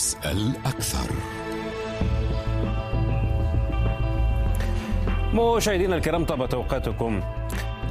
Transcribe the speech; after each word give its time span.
اسأل 0.00 0.52
أكثر. 0.66 1.10
مشاهدينا 5.34 5.96
الكرام 5.96 6.24
طابت 6.24 6.54
أوقاتكم. 6.54 7.22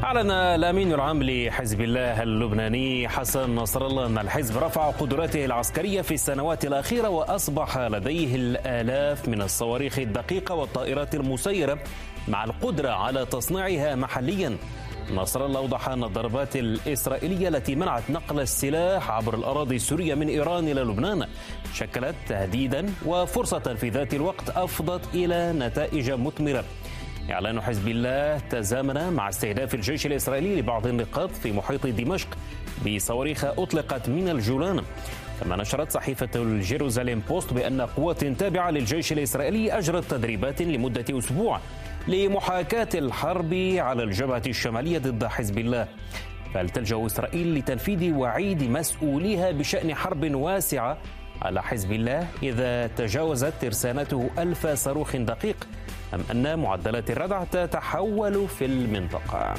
أعلن 0.03 0.31
الأمين 0.31 0.93
العام 0.93 1.23
لحزب 1.23 1.81
الله 1.81 2.23
اللبناني 2.23 3.07
حسن 3.07 3.55
نصر 3.55 3.87
الله 3.87 4.05
أن 4.05 4.17
الحزب 4.17 4.57
رفع 4.57 4.89
قدراته 4.89 5.45
العسكرية 5.45 6.01
في 6.01 6.13
السنوات 6.13 6.65
الأخيرة 6.65 7.09
وأصبح 7.09 7.77
لديه 7.77 8.35
الآلاف 8.35 9.29
من 9.29 9.41
الصواريخ 9.41 9.99
الدقيقة 9.99 10.55
والطائرات 10.55 11.15
المسيرة 11.15 11.79
مع 12.27 12.43
القدرة 12.43 12.89
على 12.89 13.25
تصنيعها 13.25 13.95
محليا. 13.95 14.57
نصر 15.13 15.45
الله 15.45 15.59
أوضح 15.59 15.89
أن 15.89 16.03
الضربات 16.03 16.55
الإسرائيلية 16.55 17.47
التي 17.47 17.75
منعت 17.75 18.03
نقل 18.09 18.39
السلاح 18.39 19.11
عبر 19.11 19.35
الأراضي 19.35 19.75
السورية 19.75 20.15
من 20.15 20.27
إيران 20.27 20.67
إلى 20.67 20.81
لبنان 20.81 21.27
شكلت 21.73 22.15
تهديدا 22.27 22.85
وفرصة 23.05 23.75
في 23.75 23.89
ذات 23.89 24.13
الوقت 24.13 24.49
أفضت 24.49 25.15
إلى 25.15 25.53
نتائج 25.53 26.11
مثمرة. 26.11 26.63
إعلان 27.31 27.61
حزب 27.61 27.87
الله 27.87 28.37
تزامن 28.37 29.13
مع 29.13 29.29
استهداف 29.29 29.75
الجيش 29.75 30.05
الإسرائيلي 30.05 30.55
لبعض 30.55 30.87
النقاط 30.87 31.31
في 31.31 31.51
محيط 31.51 31.87
دمشق 31.87 32.27
بصواريخ 32.85 33.45
أطلقت 33.45 34.09
من 34.09 34.29
الجولان. 34.29 34.81
كما 35.41 35.55
نشرت 35.55 35.91
صحيفة 35.91 36.29
الجيروزاليم 36.35 37.19
بوست 37.29 37.53
بأن 37.53 37.81
قوات 37.81 38.25
تابعة 38.25 38.71
للجيش 38.71 39.11
الإسرائيلي 39.11 39.77
أجرت 39.77 40.11
تدريبات 40.11 40.61
لمدة 40.61 41.17
أسبوع 41.17 41.59
لمحاكاة 42.07 42.89
الحرب 42.95 43.53
على 43.77 44.03
الجبهة 44.03 44.43
الشمالية 44.47 44.97
ضد 44.97 45.25
حزب 45.25 45.57
الله. 45.57 45.87
بل 46.55 46.69
تلجأ 46.69 47.05
إسرائيل 47.05 47.55
لتنفيذ 47.55 48.13
وعيد 48.13 48.63
مسؤوليها 48.63 49.51
بشأن 49.51 49.95
حرب 49.95 50.35
واسعة 50.35 50.97
على 51.41 51.63
حزب 51.63 51.91
الله 51.91 52.27
إذا 52.43 52.87
تجاوزت 52.87 53.53
ترسانته 53.61 54.29
ألف 54.37 54.67
صاروخ 54.67 55.15
دقيق 55.15 55.67
أم 56.13 56.23
أن 56.31 56.59
معدلات 56.59 57.11
الردع 57.11 57.43
تتحول 57.43 58.47
في 58.47 58.65
المنطقة. 58.65 59.53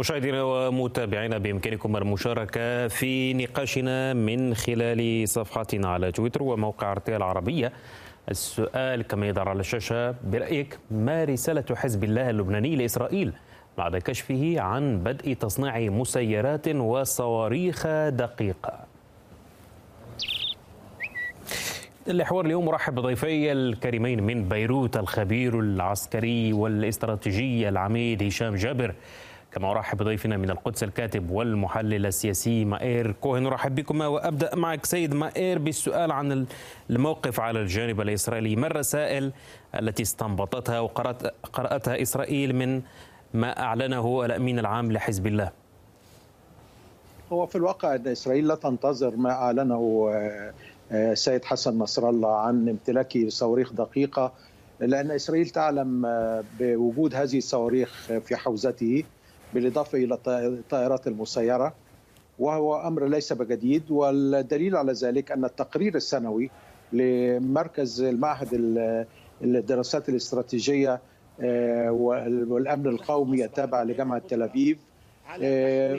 مشاهدينا 0.00 0.42
ومتابعينا 0.42 1.38
بإمكانكم 1.38 1.96
المشاركة 1.96 2.88
في 2.88 3.34
نقاشنا 3.34 4.12
من 4.12 4.54
خلال 4.54 5.28
صفحتنا 5.28 5.88
على 5.88 6.12
تويتر 6.12 6.42
وموقع 6.42 6.92
ارتيا 6.92 7.16
العربية. 7.16 7.72
السؤال 8.30 9.02
كما 9.02 9.28
يظهر 9.28 9.48
على 9.48 9.60
الشاشة 9.60 10.14
برأيك 10.24 10.78
ما 10.90 11.24
رسالة 11.24 11.64
حزب 11.74 12.04
الله 12.04 12.30
اللبناني 12.30 12.76
لإسرائيل 12.76 13.32
بعد 13.78 13.96
كشفه 13.96 14.60
عن 14.60 14.98
بدء 14.98 15.32
تصنيع 15.32 15.78
مسيرات 15.78 16.68
وصواريخ 16.68 17.86
دقيقة؟ 18.08 18.78
الحوار 22.08 22.46
اليوم 22.46 22.64
مرحب 22.64 22.94
بضيفي 22.94 23.52
الكريمين 23.52 24.22
من 24.22 24.48
بيروت 24.48 24.96
الخبير 24.96 25.60
العسكري 25.60 26.52
والإستراتيجي 26.52 27.68
العميد 27.68 28.22
هشام 28.22 28.54
جابر. 28.54 28.94
كما 29.52 29.70
أرحب 29.70 29.98
بضيفنا 29.98 30.36
من 30.36 30.50
القدس 30.50 30.82
الكاتب 30.82 31.30
والمحلل 31.30 32.06
السياسي 32.06 32.64
مائير 32.64 33.12
كوهن. 33.12 33.46
أرحب 33.46 33.74
بكما 33.74 34.06
وأبدأ 34.06 34.56
معك 34.56 34.86
سيد 34.86 35.14
مائير 35.14 35.58
بالسؤال 35.58 36.12
عن 36.12 36.46
الموقف 36.90 37.40
على 37.40 37.60
الجانب 37.60 38.00
الإسرائيلي. 38.00 38.56
ما 38.56 38.66
الرسائل 38.66 39.32
التي 39.80 40.02
استنبطتها 40.02 40.80
وقرأتها 40.80 42.02
إسرائيل 42.02 42.56
من 42.56 42.82
ما 43.34 43.60
أعلنه 43.60 44.24
الأمين 44.24 44.58
العام 44.58 44.92
لحزب 44.92 45.26
الله؟ 45.26 45.50
هو 47.32 47.46
في 47.46 47.56
الواقع 47.56 47.94
أن 47.94 48.08
إسرائيل 48.08 48.48
لا 48.48 48.54
تنتظر 48.54 49.16
ما 49.16 49.30
أعلنه 49.30 50.10
السيد 50.92 51.44
حسن 51.44 51.78
نصر 51.78 52.08
الله 52.08 52.36
عن 52.36 52.68
امتلاك 52.68 53.18
صواريخ 53.28 53.72
دقيقة 53.72 54.32
لأن 54.80 55.10
إسرائيل 55.10 55.48
تعلم 55.48 56.02
بوجود 56.60 57.14
هذه 57.14 57.38
الصواريخ 57.38 58.06
في 58.24 58.36
حوزته. 58.36 59.04
بالإضافة 59.54 59.98
إلى 59.98 60.18
الطائرات 60.28 61.06
المسيرة 61.06 61.74
وهو 62.38 62.76
أمر 62.76 63.06
ليس 63.06 63.32
بجديد. 63.32 63.90
والدليل 63.90 64.76
على 64.76 64.92
ذلك 64.92 65.32
أن 65.32 65.44
التقرير 65.44 65.94
السنوي 65.94 66.50
لمركز 66.92 68.02
المعهد 68.02 68.48
الدراسات 69.42 70.08
الاستراتيجية 70.08 71.00
والأمن 72.48 72.86
القومي 72.86 73.44
التابع 73.44 73.82
لجامعة 73.82 74.22
تل 74.28 74.42
أبيب 74.42 74.78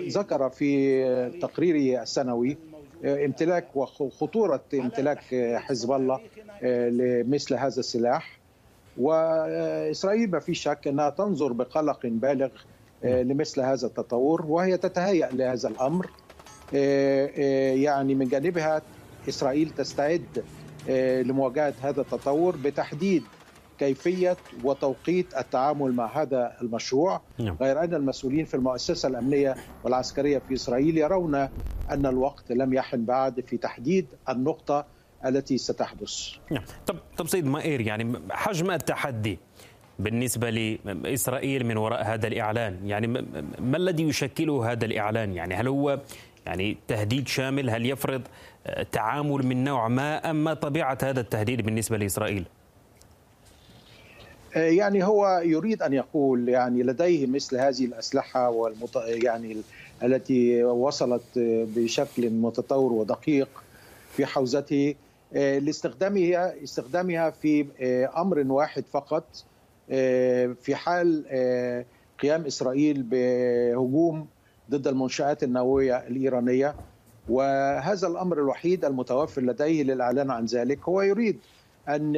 ذكر 0.10 0.50
في 0.50 1.40
تقريره 1.42 2.02
السنوي 2.02 2.58
امتلاك 3.06 3.76
وخطورة 3.76 4.62
امتلاك 4.74 5.56
حزب 5.56 5.92
الله 5.92 6.20
لمثل 6.64 7.56
هذا 7.56 7.80
السلاح. 7.80 8.40
وإسرائيل 8.98 10.32
ما 10.32 10.40
في 10.40 10.54
شك 10.54 10.88
أنها 10.88 11.10
تنظر 11.10 11.54
بقلق 11.54 12.00
بالغ 12.04 12.50
لمثل 13.04 13.62
هذا 13.62 13.88
التطور 13.88 14.46
وهي 14.46 14.78
تتهيأ 14.78 15.30
لهذا 15.32 15.70
الأمر. 15.70 16.10
يعني 17.84 18.16
من 18.16 18.28
جانبها 18.28 18.82
إسرائيل 19.30 19.70
تستعد 19.70 20.44
لمواجهة 21.28 21.74
هذا 21.82 22.02
التطور 22.02 22.56
بتحديد 22.56 23.24
كيفية 23.80 24.38
وتوقيت 24.64 25.38
التعامل 25.38 25.94
مع 25.94 26.22
هذا 26.22 26.58
المشروع. 26.62 27.22
غير 27.40 27.84
أن 27.84 27.94
المسؤولين 27.94 28.46
في 28.46 28.54
المؤسسة 28.54 29.08
الأمنية 29.10 29.56
والعسكرية 29.84 30.42
في 30.48 30.54
إسرائيل 30.54 30.98
يرون 30.98 31.36
أن 31.92 32.06
الوقت 32.06 32.52
لم 32.52 32.74
يحن 32.74 33.06
بعد 33.06 33.42
في 33.42 33.58
تحديد 33.58 34.08
النقطة 34.30 34.86
التي 35.26 35.58
ستحدث. 35.58 36.30
نعم. 36.52 36.64
طب 36.88 36.96
طب 37.18 37.28
سيد 37.28 37.46
مائير 37.46 37.82
يعني 37.82 38.22
حجم 38.32 38.72
التحدي 38.72 39.40
بالنسبة 40.04 40.50
لإسرائيل 40.50 41.66
من 41.66 41.78
وراء 41.78 42.04
هذا 42.04 42.28
الإعلان؟ 42.28 42.78
يعني 42.86 43.08
ما 43.60 43.78
الذي 43.78 44.04
يشكله 44.04 44.72
هذا 44.72 44.86
الإعلان؟ 44.86 45.34
يعني 45.34 45.56
هل 45.56 45.68
هو 45.68 46.00
يعني 46.46 46.78
تهديد 46.88 47.28
شامل؟ 47.28 47.70
هل 47.70 47.86
يفرض 47.86 48.22
تعامل 48.92 49.46
من 49.46 49.64
نوع 49.64 49.88
ما؟ 49.88 50.30
أم 50.30 50.44
ما 50.44 50.54
طبيعة 50.54 50.98
هذا 51.04 51.22
التهديد 51.22 51.62
بالنسبة 51.62 51.98
لإسرائيل؟ 51.98 52.46
يعني 54.56 55.04
هو 55.04 55.42
يريد 55.46 55.82
أن 55.82 55.94
يقول 55.94 56.50
يعني 56.50 56.84
لديه 56.84 57.28
مثل 57.28 57.58
هذه 57.58 57.86
الأسلحة 57.86 58.50
والمط... 58.50 58.98
يعني 58.98 59.58
التي 60.04 60.64
وصلت 60.64 61.24
بشكل 61.76 62.30
متطور 62.30 62.94
ودقيق 62.94 63.50
في 64.18 64.26
حوزته. 64.26 64.96
لاستخدامها 65.34 66.64
استخدامها 66.64 67.30
في 67.30 67.66
أمر 68.18 68.40
واحد 68.40 68.84
فقط 68.92 69.44
في 70.62 70.76
حال 70.76 71.24
قيام 72.22 72.46
إسرائيل 72.46 73.04
بهجوم 73.04 74.28
ضد 74.72 74.88
المنشآت 74.88 75.44
النووية 75.44 75.98
الإيرانية. 75.98 76.76
وهذا 77.30 78.08
الأمر 78.08 78.38
الوحيد 78.38 78.86
المتوفر 78.86 79.42
لديه 79.42 79.84
للإعلان 79.84 80.32
عن 80.32 80.46
ذلك. 80.46 80.80
هو 80.90 81.02
يريد 81.02 81.40
أن 81.90 82.16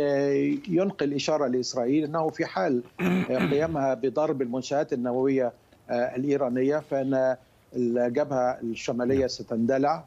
ينقل 0.69 1.13
إشارة 1.13 1.47
لإسرائيل 1.47 2.03
إنه 2.03 2.29
في 2.29 2.45
حال 2.45 2.83
قيامها 3.29 3.93
بضرب 3.93 4.41
المنشآت 4.41 4.93
النووية 4.93 5.53
الإيرانية 5.91 6.77
فإن 6.77 7.35
الجبهة 7.75 8.59
الشمالية 8.63 9.27
ستندلع 9.27 10.03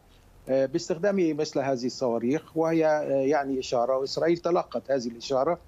باستخدام 0.48 1.36
مثل 1.36 1.60
هذه 1.60 1.86
الصواريخ. 1.86 2.56
وهي 2.56 2.78
يعني 3.28 3.58
إشارة. 3.58 3.96
وإسرائيل 3.96 4.36
تلقت 4.36 4.90
هذه 4.90 5.06
الإشارة. 5.06 5.58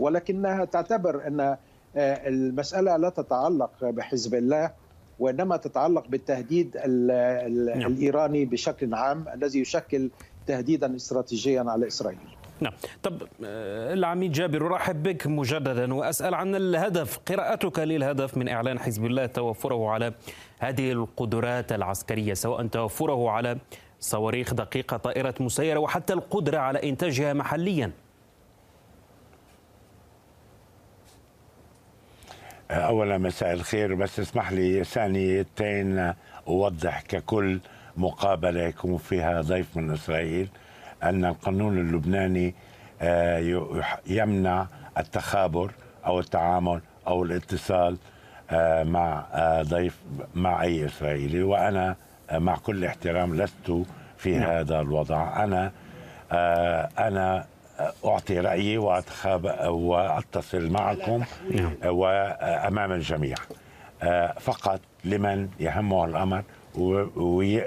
ولكنها 0.00 0.64
تعتبر 0.64 1.26
أن 1.26 1.56
المسألة 1.96 2.96
لا 2.96 3.08
تتعلق 3.08 3.70
بحزب 3.82 4.34
الله 4.34 4.70
وإنما 5.18 5.56
تتعلق 5.56 6.08
بالتهديد 6.08 6.76
الإيراني 6.84 8.44
بشكل 8.44 8.94
عام 8.94 9.24
الذي 9.34 9.60
يشكل 9.60 10.10
تهديدا 10.46 10.96
استراتيجيا 10.96 11.64
على 11.66 11.86
إسرائيل. 11.86 12.18
نعم. 12.60 12.72
طب 13.02 13.22
العميد 13.92 14.32
جابر 14.32 14.66
أرحب 14.66 15.02
بك 15.02 15.26
مجددا 15.26 15.94
وأسأل 15.94 16.34
عن 16.34 16.54
الهدف 16.54 17.18
قراءتك 17.18 17.78
للهدف 17.78 18.36
من 18.36 18.48
إعلان 18.48 18.78
حزب 18.78 19.04
الله 19.04 19.26
توفره 19.26 19.88
على 19.90 20.12
هذه 20.58 20.92
القدرات 20.92 21.72
العسكرية 21.72 22.34
سواء 22.34 22.66
توفره 22.66 23.30
على 23.30 23.58
صواريخ 24.00 24.54
دقيقة 24.54 24.96
طائرة 24.96 25.34
مسيرة 25.40 25.78
وحتى 25.78 26.12
القدرة 26.12 26.58
على 26.58 26.88
إنتاجها 26.90 27.32
محليا. 27.32 27.90
أولا 32.70 33.18
مساء 33.18 33.52
الخير 33.52 33.94
بس 33.94 34.20
اسمح 34.20 34.52
لي 34.52 34.84
ثانيتين 34.84 36.12
أوضح 36.48 37.00
ككل 37.00 37.58
مقابلة 37.96 38.60
يكون 38.60 38.98
فيها 38.98 39.40
ضيف 39.40 39.76
من 39.76 39.90
إسرائيل 39.90 40.48
أن 41.02 41.24
القانون 41.24 41.78
اللبناني 41.78 42.54
يمنع 44.06 44.66
التخابر 44.98 45.70
أو 46.06 46.20
التعامل 46.20 46.80
أو 47.06 47.24
الاتصال 47.24 47.96
مع 48.92 49.24
ضيف 49.62 49.98
مع 50.34 50.62
أي 50.62 50.86
إسرائيلي 50.86 51.42
وأنا 51.42 51.96
مع 52.32 52.56
كل 52.56 52.84
احترام 52.84 53.36
لست 53.42 53.72
في 54.18 54.36
هذا 54.36 54.80
الوضع. 54.80 55.44
أنا 55.44 55.72
أنا 56.98 57.46
أعطي 58.04 58.40
رأيي 58.40 58.78
وأتصل 59.68 60.70
معكم 60.70 61.24
وأمام 61.84 62.92
الجميع. 62.92 63.36
فقط 64.40 64.80
لمن 65.04 65.48
يهمه 65.60 66.04
الأمر 66.04 66.42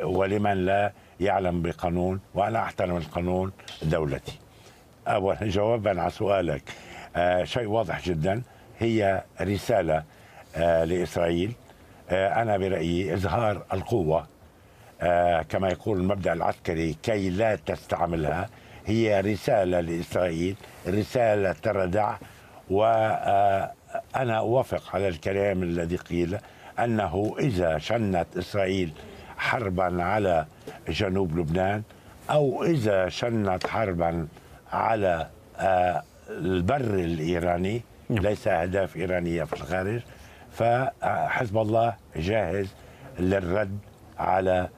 ولمن 0.04 0.66
لا 0.66 0.92
يعلم 1.20 1.62
بقانون 1.62 2.20
وأنا 2.34 2.64
أحترم 2.64 2.98
القانون 2.98 3.52
دولتي. 3.82 4.40
اولا 5.08 5.38
جوابا 5.42 6.02
على 6.02 6.12
سؤالك. 6.12 6.64
شيء 7.44 7.66
واضح 7.66 8.02
جدا. 8.02 8.42
هي 8.80 9.24
رسالة 9.42 10.04
لإسرائيل. 10.58 11.54
أنا 12.12 12.58
برأيي 12.58 13.14
إظهار 13.14 13.64
القوة. 13.74 14.28
كما 15.50 15.70
يقول 15.70 16.00
المبدأ 16.00 16.34
العسكري 16.34 16.96
كي 17.04 17.30
لا 17.30 17.56
تستعملها. 17.56 18.50
هي 18.86 19.22
رسالة 19.22 19.80
لإسرائيل 19.80 20.56
رسالة 20.88 21.52
تردع 21.52 22.16
وأنا 22.70 24.38
أوافق 24.38 24.96
على 24.96 25.08
الكلام 25.08 25.64
الذي 25.64 25.96
قيل 25.96 26.38
أنه 26.80 27.36
إذا 27.40 27.78
شنت 27.78 28.28
إسرائيل 28.38 28.94
حربا 29.38 30.04
على 30.04 30.46
جنوب 30.88 31.38
لبنان 31.38 31.84
أو 32.30 32.64
إذا 32.64 33.10
شنت 33.10 33.68
حربا 33.68 34.28
على 34.74 35.28
البر 36.30 36.94
الإيراني 36.94 37.82
ليس 38.10 38.48
أهداف 38.48 38.96
إيرانية 38.96 39.44
في 39.44 39.54
الخارج 39.54 40.02
فحزب 40.52 41.58
الله 41.58 41.94
جاهز 42.16 42.68
للرد 43.20 43.78
على 44.20 44.70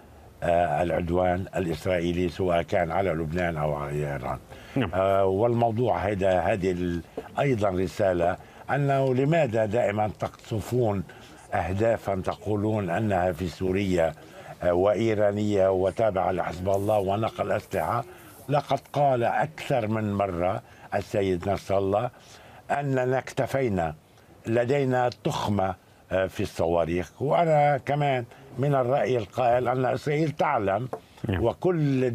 العدوان 0.82 1.46
الإسرائيلي 1.56 2.30
سواء 2.30 2.62
كان 2.62 2.92
على 2.92 3.10
لبنان 3.10 3.58
أو 3.58 3.74
على 3.74 3.92
إيران. 3.92 4.38
نعم. 4.76 4.92
آه 4.94 5.26
والموضوع 5.26 5.98
هذا 5.98 6.40
هذه 6.40 7.02
أيضا 7.40 7.70
رسالة 7.70 8.38
أنه 8.72 9.14
لماذا 9.16 9.66
دائما 9.66 10.12
تقصفون 10.20 11.04
اهدافا 11.54 12.16
تقولون 12.16 12.90
أنها 12.90 13.32
في 13.32 13.48
سوريا 13.48 14.14
آه 14.64 14.74
وإيرانية 14.74 15.72
وتابعة 15.72 16.32
لحزب 16.32 16.70
الله 16.70 17.00
ونقل 17.00 17.52
أسلحة. 17.52 18.04
لقد 18.50 18.80
قال 18.94 19.24
أكثر 19.24 19.88
من 19.88 20.14
مرة 20.14 20.62
السيد 20.96 21.50
نصر 21.50 21.78
الله 21.78 22.10
أننا 22.72 23.18
اكتفينا 23.18 23.96
لدينا 24.48 25.10
تخمة 25.24 25.76
آه 26.12 26.28
في 26.28 26.44
الصواريخ. 26.44 27.22
وأنا 27.22 27.78
كمان 27.78 28.26
من 28.58 28.76
الرأي 28.76 29.18
القائل 29.18 29.68
أن 29.68 29.86
إسرائيل 29.86 30.32
تعلم 30.32 30.88
وكل 31.30 32.14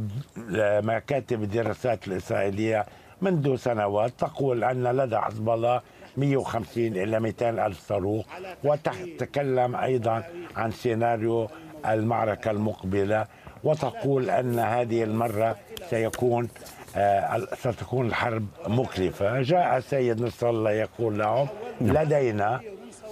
مكاتب 0.82 1.42
الدراسات 1.42 2.08
الإسرائيلية 2.08 2.86
منذ 3.22 3.56
سنوات 3.56 4.12
تقول 4.18 4.64
أن 4.64 4.82
لدى 4.82 5.18
حزب 5.18 5.48
الله 5.50 5.80
150 6.16 6.86
إلى 6.86 7.20
200 7.20 7.66
ألف 7.66 7.80
صاروخ 7.88 8.24
وتتكلم 8.64 9.76
أيضا 9.76 10.22
عن 10.56 10.70
سيناريو 10.70 11.48
المعركة 11.88 12.50
المقبلة 12.50 13.26
وتقول 13.64 14.30
أن 14.30 14.58
هذه 14.58 15.04
المرة 15.04 15.56
سيكون 15.90 16.48
ستكون 17.54 18.06
الحرب 18.06 18.46
مكلفة. 18.66 19.42
جاء 19.42 19.76
السيد 19.76 20.22
نصر 20.22 20.50
الله 20.50 20.70
يقول 20.70 21.18
لهم 21.18 21.48
لدينا 21.80 22.60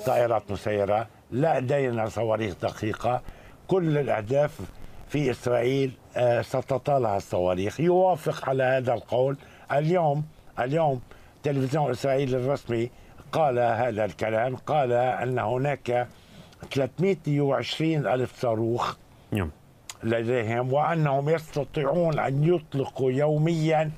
طائرات 0.07 0.43
مسيرة 0.51 1.07
لدينا 1.33 2.09
صواريخ 2.09 2.55
دقيقة. 2.63 3.23
كل 3.69 3.99
الأهداف 3.99 4.61
في 5.09 5.31
إسرائيل 5.31 5.93
ستطالها 6.41 7.17
الصواريخ. 7.17 7.81
يوافق 7.81 8.49
على 8.49 8.63
هذا 8.63 8.95
القول. 8.95 9.37
اليوم 9.73 10.25
اليوم 10.61 11.01
تلفزيون 11.43 11.91
إسرائيل 11.91 12.35
الرسمي 12.35 12.91
قال 13.33 13.59
هذا 13.59 14.05
الكلام 14.05 14.57
قال 14.57 14.93
أن 14.93 15.39
هناك 15.39 16.09
320 16.73 18.07
ألف 18.07 18.41
صاروخ 18.41 18.97
لديهم 20.05 20.73
وأنهم 20.73 21.29
يستطيعون 21.29 22.19
أن 22.19 22.45
يطلقوا 22.55 23.13
يوميا 23.13 23.91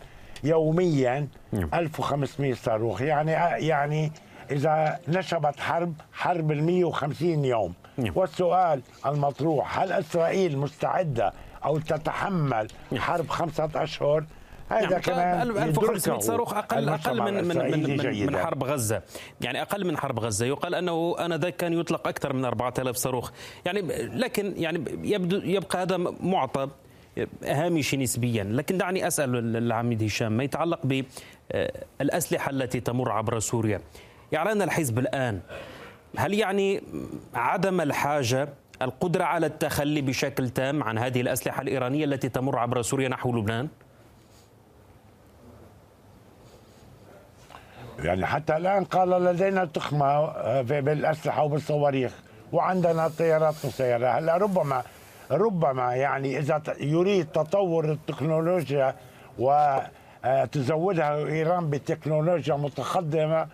يوميا 0.44 1.28
1500 1.74 2.54
صاروخ. 2.54 3.02
يعني 3.02 3.32
يعني 3.66 4.12
إذا 4.50 4.98
نشبت 5.08 5.60
حرب 5.60 5.94
حرب 6.12 6.52
ال 6.52 6.62
150 6.64 7.44
يوم. 7.44 7.74
والسؤال 8.14 8.82
المطروح 9.06 9.78
هل 9.78 9.92
إسرائيل 9.92 10.58
مستعدة 10.58 11.32
أو 11.64 11.78
تتحمل 11.78 12.68
حرب 12.96 13.28
خمسة 13.28 13.70
أشهر؟ 13.74 14.24
هذا 14.68 14.88
نعم 14.88 15.00
كمان 15.00 15.40
1500 15.50 16.18
صاروخ 16.20 16.54
أقل 16.54 16.88
أقل 16.88 17.20
من 17.22 17.34
من 17.34 17.56
من, 17.58 17.82
من, 17.98 18.26
من 18.26 18.36
حرب 18.36 18.64
غزة. 18.64 19.02
يعني 19.40 19.62
أقل 19.62 19.86
من 19.86 19.96
حرب 19.96 20.18
غزة. 20.20 20.46
يقال 20.46 20.74
أنه 20.74 21.16
آنذاك 21.18 21.56
كان 21.56 21.72
يطلق 21.72 22.08
أكثر 22.08 22.32
من 22.32 22.44
4000 22.44 22.96
صاروخ. 22.96 23.30
يعني 23.64 23.80
لكن 24.06 24.54
يعني 24.56 24.84
يبدو 25.02 25.36
يبقى 25.44 25.82
هذا 25.82 25.96
معطى 26.20 26.68
هامشي 27.44 27.96
نسبيا. 27.96 28.44
لكن 28.44 28.78
دعني 28.78 29.06
أسأل 29.06 29.56
العميد 29.56 30.02
هشام 30.02 30.32
ما 30.32 30.44
يتعلق 30.44 30.80
بالاسلحه 32.00 32.50
التي 32.50 32.80
تمر 32.80 33.12
عبر 33.12 33.38
سوريا؟ 33.38 33.80
إعلان 34.34 34.62
الحزب 34.62 34.98
الآن 34.98 35.40
هل 36.16 36.34
يعني 36.34 36.82
عدم 37.34 37.80
الحاجة 37.80 38.48
القدرة 38.82 39.24
على 39.24 39.46
التخلي 39.46 40.00
بشكل 40.00 40.48
تام 40.48 40.82
عن 40.82 40.98
هذه 40.98 41.20
الأسلحة 41.20 41.62
الإيرانية 41.62 42.04
التي 42.04 42.28
تمر 42.28 42.58
عبر 42.58 42.82
سوريا 42.82 43.08
نحو 43.08 43.32
لبنان؟ 43.32 43.68
يعني 47.98 48.26
حتى 48.26 48.56
الآن 48.56 48.84
قال 48.84 49.10
لدينا 49.10 49.64
تخمة 49.64 50.26
بالأسلحة 50.62 51.42
وبالصواريخ 51.42 52.12
وعندنا 52.52 53.08
طيارات 53.08 53.54
مسيرة 53.64 54.08
هلا 54.08 54.36
ربما 54.36 54.82
ربما 55.30 55.94
يعني 55.94 56.38
إذا 56.38 56.62
يريد 56.80 57.26
تطور 57.26 57.92
التكنولوجيا 57.92 58.94
وتزودها 59.38 61.16
إيران 61.16 61.70
بتكنولوجيا 61.70 62.54
متقدمة 62.54 63.46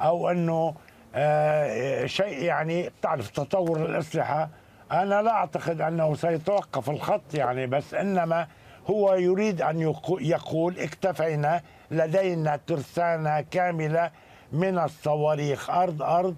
أو 0.00 0.30
أنه 0.30 0.74
آه 1.14 2.06
شيء 2.06 2.42
يعني 2.42 2.90
تعرف 3.02 3.30
تطور 3.30 3.86
الأسلحة 3.86 4.48
أنا 4.92 5.22
لا 5.22 5.30
أعتقد 5.30 5.80
أنه 5.80 6.14
سيتوقف 6.14 6.90
الخط 6.90 7.34
يعني 7.34 7.66
بس 7.66 7.94
إنما 7.94 8.46
هو 8.90 9.14
يريد 9.14 9.62
أن 9.62 9.94
يقول 10.20 10.78
اكتفينا 10.78 11.62
لدينا 11.90 12.60
ترسانة 12.66 13.40
كاملة 13.40 14.10
من 14.52 14.78
الصواريخ 14.78 15.70
أرض 15.70 16.02
أرض 16.02 16.36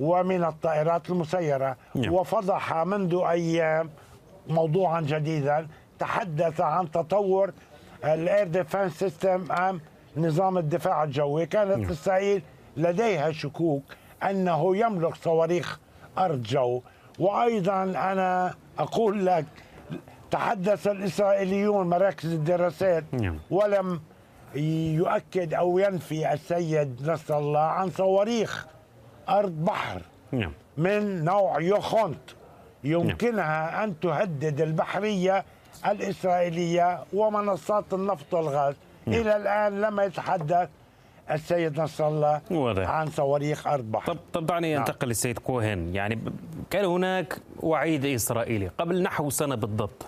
ومن 0.00 0.44
الطائرات 0.44 1.10
المسيرة 1.10 1.76
نعم. 1.94 2.12
وفضح 2.12 2.74
منذ 2.74 3.22
أيام 3.28 3.90
موضوعا 4.48 5.00
جديدا 5.00 5.66
تحدث 5.98 6.60
عن 6.60 6.90
تطور 6.90 7.52
ال 8.04 8.15
air 8.15 8.48
defense 8.48 8.98
system 8.98 9.52
أم 9.52 9.80
نظام 10.16 10.58
الدفاع 10.58 11.04
الجوي 11.04 11.46
كانت 11.46 11.76
نعم. 11.76 11.90
اسرائيل 11.90 12.42
لديها 12.76 13.32
شكوك 13.32 13.82
أنه 14.22 14.76
يملك 14.76 15.14
صواريخ 15.14 15.78
ارض 16.18 16.42
جو 16.42 16.82
وأيضا 17.18 17.82
أنا 17.82 18.54
أقول 18.78 19.26
لك 19.26 19.44
تحدث 20.30 20.86
الإسرائيليون 20.86 21.88
مراكز 21.88 22.32
الدراسات 22.32 23.04
نعم. 23.12 23.38
ولم 23.50 24.00
يؤكد 24.54 25.54
أو 25.54 25.78
ينفي 25.78 26.32
السيد 26.32 27.10
نصر 27.10 27.38
الله 27.38 27.60
عن 27.60 27.90
صواريخ 27.90 28.66
أرض 29.28 29.64
بحر 29.64 30.02
نعم. 30.32 30.52
من 30.76 31.24
نوع 31.24 31.60
يوخونت 31.60 32.30
يمكنها 32.84 33.84
أن 33.84 34.00
تهدد 34.00 34.60
البحرية 34.60 35.44
الإسرائيلية 35.86 37.04
ومنصات 37.12 37.94
النفط 37.94 38.34
والغاز. 38.34 38.74
إلى 39.08 39.36
الآن 39.36 39.80
لم 39.80 40.00
يتحدث 40.00 40.68
السيد 41.30 41.80
نصر 41.80 42.08
الله 42.08 42.40
واضح. 42.50 42.88
عن 42.88 43.06
صواريخ 43.06 43.66
ارض 43.66 43.84
بحر 43.84 44.12
طب 44.12 44.18
طب 44.32 44.46
دعني 44.46 44.72
نعم. 44.74 44.80
أنتقل 44.80 45.08
للسيد 45.08 45.38
كوهن 45.38 45.94
يعني 45.94 46.18
كان 46.70 46.84
هناك 46.84 47.36
وعيد 47.60 48.04
إسرائيلي 48.04 48.68
قبل 48.78 49.02
نحو 49.02 49.30
سنة 49.30 49.54
بالضبط 49.54 50.06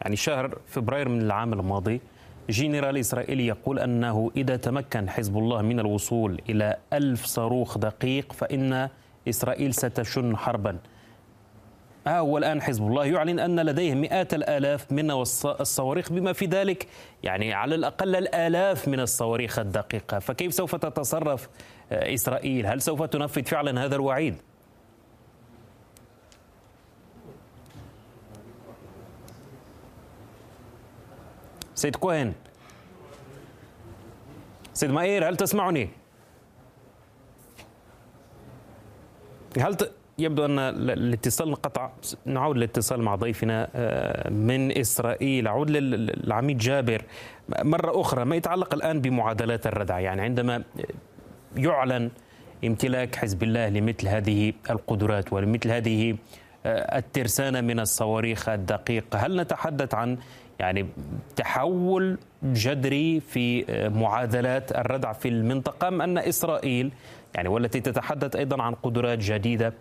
يعني 0.00 0.16
شهر 0.16 0.58
فبراير 0.66 1.08
من 1.08 1.20
العام 1.20 1.52
الماضي 1.52 2.00
جنرال 2.50 2.96
إسرائيلي 2.96 3.46
يقول 3.46 3.78
أنه 3.78 4.30
إذا 4.36 4.56
تمكن 4.56 5.08
حزب 5.08 5.38
الله 5.38 5.62
من 5.62 5.80
الوصول 5.80 6.40
إلى 6.48 6.76
ألف 6.92 7.24
صاروخ 7.24 7.78
دقيق 7.78 8.32
فإن 8.32 8.88
إسرائيل 9.28 9.74
ستشن 9.74 10.36
حربا 10.36 10.78
ها 12.06 12.18
هو 12.18 12.38
الآن 12.38 12.62
حزب 12.62 12.82
الله 12.86 13.04
يعلن 13.04 13.38
أن 13.38 13.60
لديه 13.60 13.94
مئات 13.94 14.34
الآلاف 14.34 14.92
من 14.92 15.10
الص- 15.24 15.60
الصواريخ 15.60 16.12
بما 16.12 16.32
في 16.32 16.46
ذلك 16.46 16.86
يعني 17.22 17.54
على 17.54 17.74
الأقل 17.74 18.16
الآلاف 18.16 18.88
من 18.88 19.00
الصواريخ 19.00 19.58
الدقيقة. 19.58 20.18
فكيف 20.18 20.54
سوف 20.54 20.74
تتصرف 20.76 21.48
آه، 21.92 22.14
إسرائيل؟ 22.14 22.66
هل 22.66 22.82
سوف 22.82 23.02
تنفذ 23.02 23.44
فعلا 23.44 23.84
هذا 23.84 23.96
الوعيد؟ 23.96 24.34
سيد 31.74 31.96
كوهن. 31.96 32.32
سيد 34.74 34.90
مائير 34.90 35.28
هل 35.28 35.36
تسمعني؟ 35.36 35.88
هل 39.58 39.74
ت... 39.74 39.92
يبدو 40.20 40.44
ال- 40.44 40.90
الاتصال 40.90 41.48
انقطع. 41.48 41.90
نعود 42.26 42.56
للاتصال 42.56 43.02
مع 43.02 43.14
ضيفنا 43.14 43.68
آه، 43.74 44.30
من 44.30 44.78
إسرائيل. 44.78 45.46
اعود 45.46 45.70
لل- 45.70 46.06
للعميد 46.24 46.58
جابر. 46.58 47.02
مرة 47.62 48.00
أخرى 48.00 48.24
ما 48.24 48.36
يتعلق 48.36 48.74
الآن 48.74 49.00
بمعادلات 49.00 49.66
الردع؟ 49.66 49.98
يعني 50.00 50.22
عندما 50.22 50.62
يعلن 51.56 52.10
امتلاك 52.64 53.16
حزب 53.16 53.42
الله 53.42 53.68
لمثل 53.68 54.08
هذه 54.08 54.52
القدرات 54.70 55.32
ولمثل 55.32 55.70
هذه 55.70 56.16
آه، 56.66 56.98
الترسانة 56.98 57.60
من 57.60 57.80
الصواريخ 57.80 58.48
الدقيقة 58.48 59.18
هل 59.18 59.40
نتحدث 59.40 59.94
عن 59.94 60.18
يعني 60.58 60.86
تحول 61.36 62.18
جذري 62.42 63.20
في 63.20 63.64
آه، 63.70 63.88
معادلات 63.88 64.72
الردع 64.72 65.12
في 65.12 65.28
المنطقة 65.28 65.88
أم 65.88 66.02
أن 66.02 66.18
إسرائيل 66.18 66.92
يعني 67.34 67.48
والتي 67.48 67.80
تتحدث 67.80 68.36
أيضا 68.36 68.62
عن 68.62 68.74
قدرات 68.74 69.18
جديدة 69.18 69.72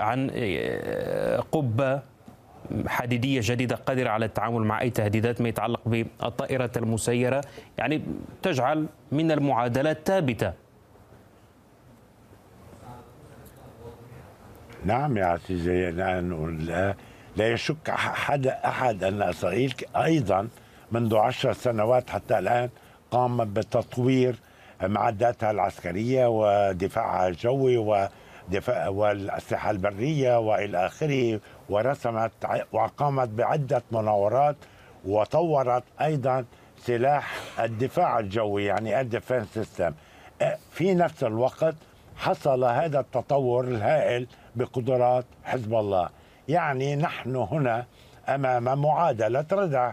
عن 0.00 0.30
آه، 0.34 1.40
قبة 1.40 2.02
حديدية 2.86 3.40
جديدة 3.44 3.76
قادرة 3.76 4.10
على 4.10 4.24
التعامل 4.24 4.60
مع 4.60 4.80
أي 4.80 4.90
تهديدات 4.90 5.40
ما 5.40 5.48
يتعلق 5.48 5.80
بالطائرة 5.86 6.70
المسيرة. 6.76 7.40
يعني 7.78 8.02
تجعل 8.42 8.86
من 9.12 9.32
المعادلات 9.32 9.98
ثابتة. 10.04 10.52
نعم 14.84 15.16
يا 15.18 15.24
عزيزي 15.24 15.90
لأنه 15.90 16.50
لا, 16.50 16.94
لا 17.36 17.52
يشك 17.52 17.90
أحد 17.90 18.46
أحد 18.46 19.04
أن 19.04 19.22
إسرائيل 19.22 19.74
أيضا 19.96 20.48
منذ 20.92 21.16
عشر 21.16 21.52
سنوات 21.52 22.10
حتى 22.10 22.38
الآن 22.38 22.68
قام 23.10 23.44
بتطوير 23.52 24.36
معداتها 24.82 25.50
العسكرية 25.50 26.26
ودفاعها 26.26 27.28
الجوي 27.28 27.76
ودفاع 28.48 28.88
والأسلحة 28.88 29.70
البرية 29.70 30.38
وإلى 30.38 30.86
آخره 30.86 31.40
ورسمت 31.68 32.32
وقامت 32.72 33.28
بعدة 33.28 33.82
مناورات 33.92 34.56
وطورت 35.04 35.84
أيضا 36.00 36.44
سلاح 36.78 37.34
الدفاع 37.60 38.18
الجوي 38.18 38.64
يعني 38.64 39.00
ال 39.00 39.06
defense 39.06 39.46
system 39.54 39.92
في 40.70 40.94
نفس 40.94 41.24
الوقت 41.24 41.74
حصل 42.16 42.64
هذا 42.64 43.00
التطور 43.00 43.64
الهائل 43.64 44.26
بقدرات 44.56 45.24
حزب 45.44 45.74
الله. 45.74 46.08
يعني 46.48 46.96
نحن 46.96 47.36
هنا 47.36 47.86
أمام 48.28 48.82
معادلة 48.82 49.44
ردع 49.52 49.92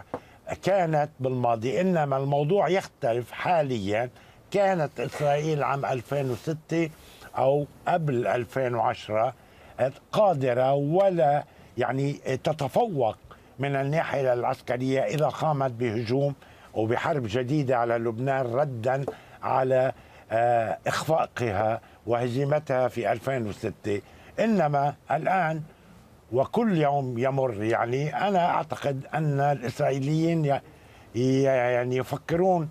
كانت 0.62 1.10
بالماضي 1.20 1.80
إنما 1.80 2.16
الموضوع 2.16 2.68
يختلف 2.68 3.32
حاليا. 3.32 4.10
كانت 4.50 5.00
إسرائيل 5.00 5.62
عام 5.62 5.84
2006 5.84 6.90
أو 7.38 7.66
قبل 7.88 8.26
2010 8.26 9.34
قادرة 10.12 10.72
ولا 10.74 11.44
يعني 11.78 12.12
تتفوق 12.12 13.16
من 13.58 13.76
الناحية 13.76 14.32
العسكرية 14.32 15.00
إذا 15.00 15.28
قامت 15.28 15.70
بهجوم 15.70 16.34
وبحرب 16.74 17.22
جديدة 17.26 17.78
على 17.78 17.94
لبنان 17.94 18.46
ردا 18.46 19.04
على 19.42 19.92
آه، 20.32 20.78
إخفاقها 20.86 21.80
وهزيمتها 22.06 22.88
في 22.88 23.12
2006 23.12 24.00
إنما 24.40 24.94
الآن 25.10 25.62
وكل 26.32 26.76
يوم 26.76 27.18
يمر 27.18 27.62
يعني 27.62 28.28
أنا 28.28 28.50
أعتقد 28.50 29.06
أن 29.14 29.40
الإسرائيليين 29.40 30.60
يعني 31.14 31.96
يفكرون 31.96 32.68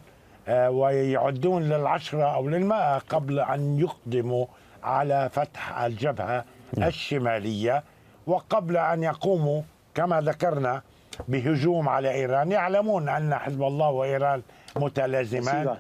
ويعدون 0.48 1.64
للعشرة 1.64 2.24
أو 2.24 2.48
للمائة 2.48 2.98
قبل 2.98 3.40
أن 3.40 3.80
يقدموا 3.80 4.46
على 4.84 5.30
فتح 5.34 5.80
الجبهة 5.82 6.46
الشمالية 6.78 7.84
وقبل 8.28 8.78
أن 8.78 9.04
يقوموا 9.04 9.62
كما 9.96 10.22
ذكرنا 10.22 10.82
بهجوم 11.28 11.90
على 11.90 12.12
إيران 12.12 12.52
يعلمون 12.52 13.10
أن 13.10 13.36
حزب 13.36 13.64
الله 13.64 13.90
وإيران 13.90 14.42
متلازمان 14.76 15.44
سيدة. 15.60 15.78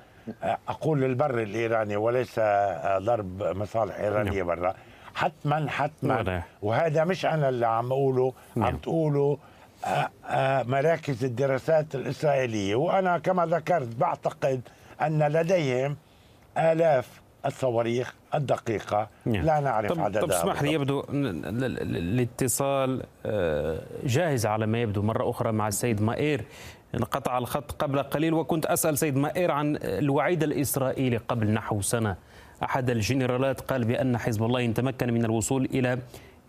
أقول 0.68 1.04
البر 1.04 1.42
الإيراني 1.42 1.96
وليس 1.98 2.40
ضرب 2.98 3.44
مصالح 3.44 3.96
إيرانية 4.00 4.44
برا 4.44 4.74
حتما 5.16 5.70
حتما. 5.70 6.42
وهذا 6.62 7.04
مش 7.04 7.26
أنا 7.26 7.50
اللي 7.50 7.68
عم 7.68 7.92
أقوله 7.92 8.34
نعم. 8.56 8.68
عم 8.68 8.78
تقوله 8.78 9.20
آه، 9.20 9.34
آه، 9.34 9.38
مراكز 10.68 11.24
الدراسات 11.24 11.96
الإسرائيلية 11.96 12.76
وأنا 12.76 13.18
كما 13.18 13.46
ذكرت 13.46 13.96
بعتقد 13.96 14.62
أن 15.02 15.24
لديهم 15.24 15.98
آلاف 16.58 17.22
الصواريخ 17.46 18.14
الدقيقة 18.36 19.10
نعم. 19.26 19.46
لا 19.46 19.60
نعرف 19.60 19.92
طب, 19.92 20.00
عددها 20.00 20.22
طب 20.22 20.32
اسمح 20.32 20.64
لي. 20.64 20.74
يبدو 20.74 21.04
الاتصال 21.10 23.04
آه، 23.26 23.82
جاهز 24.04 24.46
على 24.46 24.66
ما 24.68 24.82
يبدو 24.82 25.02
مرة 25.02 25.30
أخرى 25.30 25.52
مع 25.52 25.68
السيد 25.68 26.02
مائير 26.02 26.46
انقطع 26.96 27.38
الخط 27.38 27.72
قبل 27.72 28.00
قليل 28.04 28.34
وكنت 28.34 28.66
أسأل 28.66 28.98
سيد 28.98 29.16
مائير 29.18 29.52
عن 29.52 29.78
الوعيد 29.82 30.44
الإسرائيلي 30.44 31.18
قبل 31.18 31.52
نحو 31.52 31.82
سنة 31.82 32.16
أحد 32.64 32.90
الجنرالات 32.90 33.62
قال 33.62 33.84
بأن 33.84 34.18
حزب 34.18 34.44
الله 34.44 34.66
إن 34.66 34.74
تمكن 34.74 35.14
من 35.14 35.26
الوصول 35.26 35.66
إلى 35.66 36.00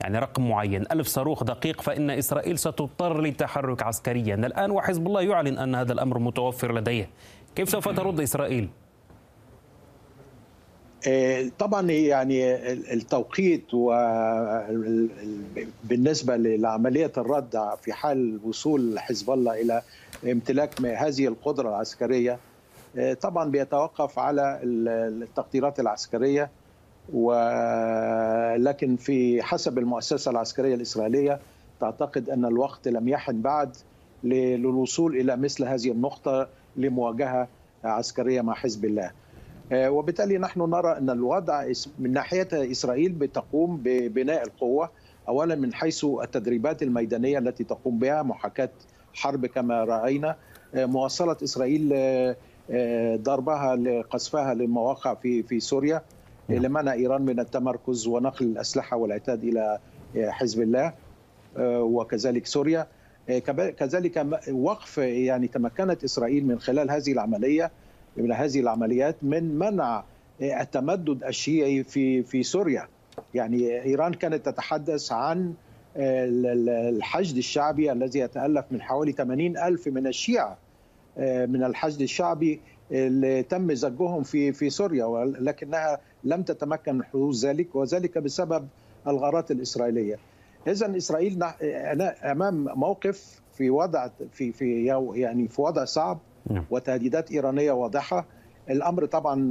يعني 0.00 0.18
رقم 0.18 0.48
معين. 0.48 0.84
ألف 0.92 1.06
صاروخ 1.06 1.44
دقيق 1.44 1.80
فإن 1.80 2.10
إسرائيل 2.10 2.58
ستضطر 2.58 3.20
للتحرك 3.20 3.82
عسكريا. 3.82 4.34
الآن 4.34 4.70
وحزب 4.70 5.06
الله 5.06 5.20
يعلن 5.22 5.58
أن 5.58 5.74
هذا 5.74 5.92
الأمر 5.92 6.18
متوفر 6.18 6.74
لديه. 6.74 7.10
كيف 7.56 7.68
سوف 7.68 7.88
ترد 7.88 8.20
إسرائيل؟ 8.20 8.68
آه، 11.08 11.50
طبعا 11.58 11.90
يعني 11.90 12.56
التوقيت 12.92 13.74
و 13.74 13.90
بالنسبة 15.84 16.36
لعملية 16.36 17.12
الرد 17.16 17.60
في 17.82 17.92
حال 17.92 18.40
وصول 18.44 18.98
حزب 18.98 19.30
الله 19.30 19.60
إلى 19.60 19.82
امتلاك 20.24 20.80
هذه 20.80 21.26
القدرة 21.26 21.68
العسكرية 21.68 22.38
آه، 22.98 23.14
طبعا 23.14 23.50
بيتوقف 23.50 24.18
على 24.18 24.60
التقديرات 24.64 25.80
العسكرية. 25.80 26.50
ولكن 27.14 28.96
في 28.96 29.42
حسب 29.42 29.78
المؤسسة 29.78 30.30
العسكرية 30.30 30.74
الإسرائيلية 30.74 31.38
تعتقد 31.80 32.30
أن 32.30 32.44
الوقت 32.44 32.88
لم 32.88 33.08
يحن 33.08 33.40
بعد 33.42 33.76
للوصول 34.24 35.16
إلى 35.16 35.36
مثل 35.36 35.64
هذه 35.64 35.90
النقطة 35.90 36.48
لمواجهة 36.76 37.48
عسكرية 37.84 38.40
مع 38.40 38.54
حزب 38.54 38.84
الله. 38.84 39.10
وبالتالي 39.74 40.38
نحن 40.38 40.60
نرى 40.60 40.98
أن 40.98 41.10
الوضع 41.10 41.72
من 41.98 42.12
ناحية 42.12 42.48
إسرائيل 42.52 43.12
بتقوم 43.12 43.80
ببناء 43.84 44.42
القوة 44.42 44.90
اولا 45.28 45.54
من 45.54 45.74
حيث 45.74 46.04
التدريبات 46.04 46.82
الميدانية 46.82 47.38
التي 47.38 47.64
تقوم 47.64 47.98
بها 47.98 48.22
محاكاة 48.22 48.68
حرب 49.14 49.46
كما 49.46 49.84
رأينا 49.84 50.36
مواصلة 50.74 51.36
إسرائيل 51.44 51.94
ضربها 53.22 53.76
لقصفها 53.76 54.54
للمواقع 54.54 55.14
في 55.14 55.42
في 55.42 55.60
سوريا 55.60 56.02
لمنع 56.58 56.92
إيران 56.92 57.22
من 57.22 57.40
التمركز 57.40 58.06
ونقل 58.06 58.46
الأسلحة 58.46 58.96
والعتاد 58.96 59.44
إلى 59.44 59.78
حزب 60.16 60.62
الله 60.62 60.92
وكذلك 61.60 62.46
سوريا. 62.46 62.86
كذلك 63.78 64.26
وقف 64.52 64.98
يعني 64.98 65.48
تمكنت 65.48 66.04
إسرائيل 66.04 66.46
من 66.46 66.58
خلال 66.60 66.90
هذه 66.90 67.12
العملية 67.12 67.70
من 68.16 68.32
هذه 68.32 68.60
العمليات 68.60 69.16
من 69.22 69.58
منع 69.58 70.04
التمدد 70.42 71.24
الشيعي 71.24 71.84
في 71.84 72.22
في 72.22 72.42
سوريا. 72.42 72.88
يعني 73.34 73.82
إيران 73.82 74.14
كانت 74.14 74.46
تتحدث 74.48 75.12
عن 75.12 75.54
الحشد 75.96 77.36
الشعبي 77.36 77.92
الذي 77.92 78.18
يتألف 78.18 78.64
من 78.70 78.82
حوالي 78.82 79.12
80 79.12 79.56
ألف 79.58 79.86
من 79.88 80.06
الشيعة 80.06 80.58
من 81.18 81.64
الحشد 81.64 82.02
الشعبي 82.02 82.60
اللي 82.92 83.42
تم 83.42 83.74
زجهم 83.74 84.22
في 84.22 84.52
في 84.52 84.70
سوريا 84.70 85.04
ولكنها 85.04 85.98
لم 86.24 86.42
تتمكن 86.42 86.94
من 86.94 87.04
حدوث 87.04 87.44
ذلك 87.44 87.74
وذلك 87.76 88.18
بسبب 88.18 88.68
الغارات 89.06 89.50
الإسرائيلية. 89.50 90.18
اذا 90.66 90.96
إسرائيل 90.96 91.42
أمام 92.24 92.64
موقف 92.78 93.40
في 93.52 93.70
وضع 93.70 94.08
في 94.32 94.52
في 94.52 94.84
يعني 95.14 95.48
في 95.48 95.62
وضع 95.62 95.84
صعب 95.84 96.18
وتهديدات 96.70 97.30
إيرانية 97.32 97.72
واضحة 97.72 98.26
الأمر 98.70 99.04
طبعا 99.06 99.50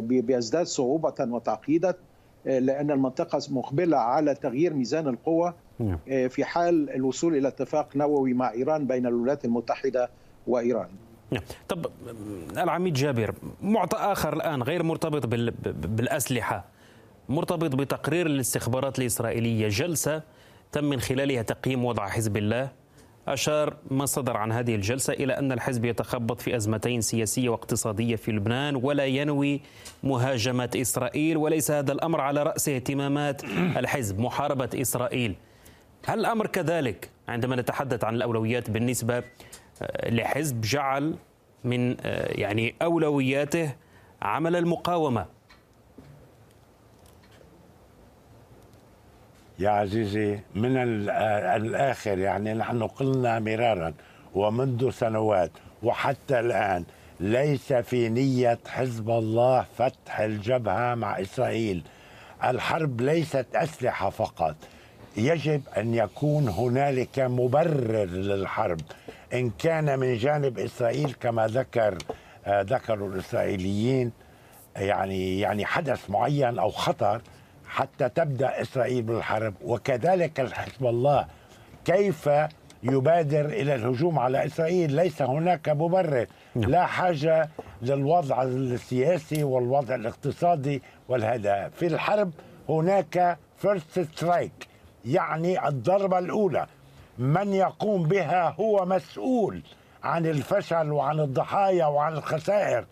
بيزداد 0.00 0.66
صعوبة 0.66 1.14
وتعقيدا 1.20 1.94
لأن 2.44 2.90
المنطقة 2.90 3.40
مقبلة 3.50 3.96
على 3.96 4.34
تغيير 4.34 4.74
ميزان 4.74 5.08
القوة 5.08 5.54
في 6.06 6.44
حال 6.44 6.90
الوصول 6.90 7.36
إلى 7.36 7.48
اتفاق 7.48 7.96
نووي 7.96 8.34
مع 8.34 8.52
إيران 8.52 8.86
بين 8.86 9.06
الولايات 9.06 9.44
المتحدة 9.44 10.10
وإيران. 10.46 10.88
طب 11.68 11.86
العميد 12.58 12.94
جابر 12.94 13.34
معطى 13.62 13.96
آخر 13.96 14.32
الآن 14.32 14.62
غير 14.62 14.82
مرتبط 14.82 15.26
بالأسلحة 15.66 16.64
مرتبط 17.28 17.74
بتقرير 17.74 18.26
الاستخبارات 18.26 18.98
الإسرائيلية 18.98 19.68
جلسة 19.68 20.22
تم 20.72 20.84
من 20.84 21.00
خلالها 21.00 21.42
تقييم 21.42 21.84
وضع 21.84 22.08
حزب 22.08 22.36
الله. 22.36 22.68
أشار 23.28 23.76
ما 23.90 24.06
صدر 24.06 24.36
عن 24.36 24.52
هذه 24.52 24.74
الجلسة 24.74 25.12
إلى 25.12 25.38
أن 25.38 25.52
الحزب 25.52 25.84
يتخبط 25.84 26.40
في 26.40 26.56
أزمتين 26.56 27.00
سياسية 27.00 27.48
واقتصادية 27.48 28.16
في 28.16 28.32
لبنان 28.32 28.76
ولا 28.76 29.06
ينوي 29.06 29.60
مهاجمة 30.02 30.70
إسرائيل 30.76 31.36
وليس 31.36 31.70
هذا 31.70 31.92
الأمر 31.92 32.20
على 32.20 32.42
رأس 32.42 32.68
اهتمامات 32.68 33.44
الحزب 33.76 34.18
محاربة 34.20 34.68
إسرائيل. 34.74 35.34
هل 36.06 36.20
الأمر 36.20 36.46
كذلك؟ 36.46 37.10
عندما 37.28 37.56
نتحدث 37.56 38.04
عن 38.04 38.14
الأولويات 38.14 38.70
بالنسبة 38.70 39.22
لحزب 40.06 40.60
جعل 40.60 41.14
من 41.64 41.96
يعني 42.28 42.74
أولوياته 42.82 43.74
عمل 44.22 44.56
المقاومة. 44.56 45.26
يا 49.58 49.70
عزيزي 49.70 50.40
من 50.54 50.76
الآخر 50.76 52.18
يعني 52.18 52.54
نحن 52.54 52.82
قلنا 52.82 53.38
مرارا 53.38 53.94
ومنذ 54.34 54.90
سنوات 54.90 55.50
وحتى 55.82 56.40
الآن 56.40 56.84
ليس 57.20 57.72
في 57.72 58.08
نية 58.08 58.58
حزب 58.68 59.10
الله 59.10 59.66
فتح 59.78 60.20
الجبهة 60.20 60.94
مع 60.94 61.20
إسرائيل. 61.20 61.82
الحرب 62.44 63.00
ليست 63.00 63.46
أسلحة 63.54 64.10
فقط. 64.10 64.56
يجب 65.16 65.62
أن 65.76 65.94
يكون 65.94 66.48
هنالك 66.48 67.18
مبرر 67.18 68.04
للحرب 68.04 68.80
إن 69.34 69.50
كان 69.50 69.98
من 69.98 70.16
جانب 70.16 70.58
إسرائيل 70.58 71.14
كما 71.20 71.46
ذكر 71.46 71.98
ذكروا 72.48 73.08
الإسرائيليين 73.08 74.12
يعني 74.76 75.40
يعني 75.40 75.64
حدث 75.64 76.10
معين 76.10 76.58
أو 76.58 76.70
خطر 76.70 77.22
حتى 77.66 78.08
تبدأ 78.08 78.62
إسرائيل 78.62 79.02
بالحرب. 79.02 79.54
وكذلك 79.64 80.52
حزب 80.52 80.86
الله 80.86 81.26
كيف 81.84 82.30
يبادر 82.82 83.44
إلى 83.44 83.74
الهجوم 83.74 84.18
على 84.18 84.46
إسرائيل؟ 84.46 84.92
ليس 84.96 85.22
هناك 85.22 85.68
مبرر 85.68 86.26
لا 86.56 86.86
حاجة 86.86 87.48
للوضع 87.82 88.42
السياسي 88.42 89.44
والوضع 89.44 89.94
الاقتصادي 89.94 90.82
والهذا 91.08 91.70
في 91.76 91.86
الحرب 91.86 92.32
هناك 92.68 93.38
first 93.58 94.00
strike 94.00 94.71
يعني 95.04 95.68
الضربة 95.68 96.18
الأولى. 96.18 96.66
من 97.18 97.52
يقوم 97.52 98.02
بها 98.02 98.54
هو 98.60 98.86
مسؤول 98.86 99.62
عن 100.04 100.26
الفشل 100.26 100.92
وعن 100.92 101.20
الضحايا 101.20 101.86
وعن 101.86 102.12
الخسائر 102.12 102.84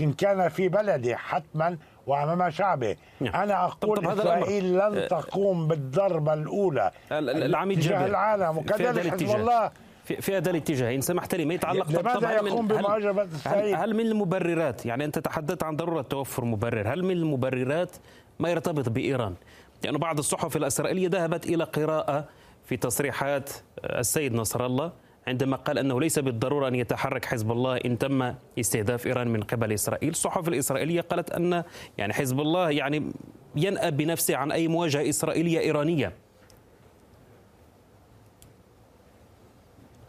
إن 0.00 0.12
كان 0.12 0.48
في 0.48 0.68
بلده 0.68 1.16
حتما 1.16 1.76
وأمام 2.06 2.50
شعبه. 2.50 2.96
نعم. 3.20 3.34
أنا 3.34 3.64
أقول 3.64 3.96
طب 3.96 4.04
طب 4.04 4.18
إسرائيل 4.18 4.78
لن 4.78 5.08
تقوم 5.08 5.68
بالضربة 5.68 6.34
الأولى. 6.34 6.90
العميد 7.12 7.80
تجاه 7.80 8.06
العالم 8.06 8.58
وكذلك 8.58 9.08
حزب 9.08 9.36
الله. 9.36 9.70
في, 10.04 10.20
في 10.20 10.36
هذا 10.36 10.50
الاتجاه. 10.50 10.94
إن 10.94 11.00
سمحت 11.00 11.34
لي 11.34 11.44
ما 11.44 11.54
يتعلق 11.54 11.90
لماذا 11.90 12.32
يقوم 12.32 12.72
اسرائيل؟ 12.72 13.74
هل, 13.74 13.82
هل 13.82 13.94
من 13.94 14.06
المبررات؟ 14.06 14.86
يعني 14.86 15.04
أنت 15.04 15.18
تحدثت 15.18 15.62
عن 15.62 15.76
ضرورة 15.76 16.02
توفر 16.02 16.44
مبرر، 16.44 16.94
هل 16.94 17.04
من 17.04 17.10
المبررات 17.10 17.90
ما 18.38 18.48
يرتبط 18.48 18.88
بإيران؟ 18.88 19.34
لأن 19.84 19.96
بعض 19.96 20.18
الصحف 20.18 20.56
الإسرائيلية 20.56 21.08
ذهبت 21.08 21.46
إلى 21.46 21.64
قراءة 21.64 22.28
في 22.64 22.76
تصريحات 22.76 23.50
السيد 23.84 24.34
نصر 24.34 24.66
الله 24.66 24.92
عندما 25.26 25.56
قال 25.56 25.78
أنه 25.78 26.00
ليس 26.00 26.18
بالضرورة 26.18 26.68
أن 26.68 26.74
يتحرك 26.74 27.24
حزب 27.24 27.52
الله 27.52 27.76
إن 27.76 27.98
تم 27.98 28.34
استهداف 28.60 29.06
إيران 29.06 29.28
من 29.28 29.42
قبل 29.42 29.72
إسرائيل، 29.72 30.10
الصحف 30.10 30.48
الإسرائيلية 30.48 31.00
قالت 31.00 31.30
أن 31.30 31.64
يعني 31.98 32.12
حزب 32.12 32.40
الله 32.40 32.70
يعني 32.70 33.12
ينأى 33.56 33.90
بنفسه 33.90 34.36
عن 34.36 34.52
أي 34.52 34.68
مواجهة 34.68 35.08
إسرائيلية 35.08 35.60
إيرانية. 35.60 36.12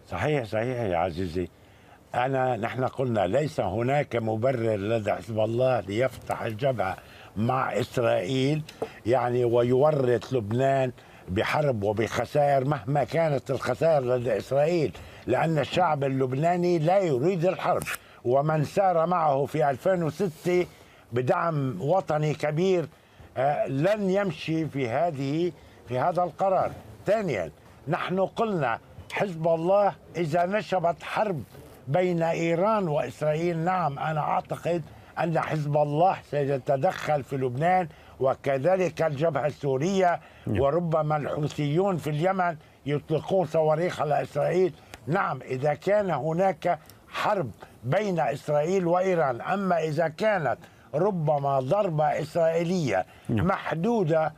صحيح 0.08 0.44
صحيح 0.44 0.80
يا 0.80 0.98
عزيزي. 0.98 1.48
أنا 2.16 2.58
نحن 2.58 2.84
قلنا 2.84 3.28
ليس 3.28 3.60
هناك 3.60 4.16
مبرر 4.16 4.76
لدى 4.76 5.14
حزب 5.14 5.40
الله 5.40 5.80
ليفتح 5.80 6.42
الجبهة. 6.42 6.98
مع 7.38 7.80
إسرائيل 7.80 8.62
يعني 9.06 9.46
ويورط 9.46 10.34
لبنان 10.34 10.92
بحرب 11.30 11.84
وبخسائر 11.84 12.66
مهما 12.66 13.04
كانت 13.04 13.52
الخسائر 13.52 14.02
لدى 14.02 14.38
إسرائيل 14.38 14.92
لأن 15.28 15.60
الشعب 15.60 16.04
اللبناني 16.04 16.80
لا 16.80 16.98
يريد 17.00 17.46
الحرب. 17.46 17.84
ومن 18.26 18.64
سار 18.64 19.06
معه 19.06 19.46
في 19.46 19.70
2006 19.70 20.66
بدعم 21.12 21.82
وطني 21.82 22.34
كبير 22.34 22.88
لن 23.68 24.10
يمشي 24.10 24.66
في 24.68 24.90
هذه 24.90 25.52
في 25.88 26.00
هذا 26.00 26.24
القرار. 26.24 26.72
ثانيا 27.06 27.52
نحن 27.88 28.20
قلنا 28.20 28.80
حزب 29.12 29.48
الله 29.48 29.94
إذا 30.18 30.46
نشبت 30.46 31.04
حرب 31.04 31.44
بين 31.88 32.24
إيران 32.24 32.88
وإسرائيل 32.88 33.58
نعم 33.58 34.00
أنا 34.00 34.20
أعتقد 34.20 34.82
أن 35.20 35.40
حزب 35.40 35.78
الله 35.78 36.18
سيتدخل 36.32 37.24
في 37.24 37.38
لبنان 37.38 37.88
وكذلك 38.20 39.02
الجبهة 39.02 39.46
السورية 39.46 40.20
وربما 40.48 41.18
الحوثيون 41.18 41.98
في 41.98 42.10
اليمن 42.10 42.56
يطلقون 42.86 43.46
صواريخ 43.46 44.02
على 44.02 44.22
إسرائيل. 44.22 44.74
نعم 45.08 45.42
إذا 45.42 45.74
كان 45.74 46.12
هناك 46.12 46.80
حرب 47.10 47.52
بين 47.84 48.20
إسرائيل 48.20 48.88
وإيران 48.88 49.42
أما 49.42 49.84
إذا 49.84 50.08
كانت 50.08 50.58
ربما 50.96 51.60
ضربة 51.60 52.06
إسرائيلية 52.22 53.06
محدودة 53.30 54.34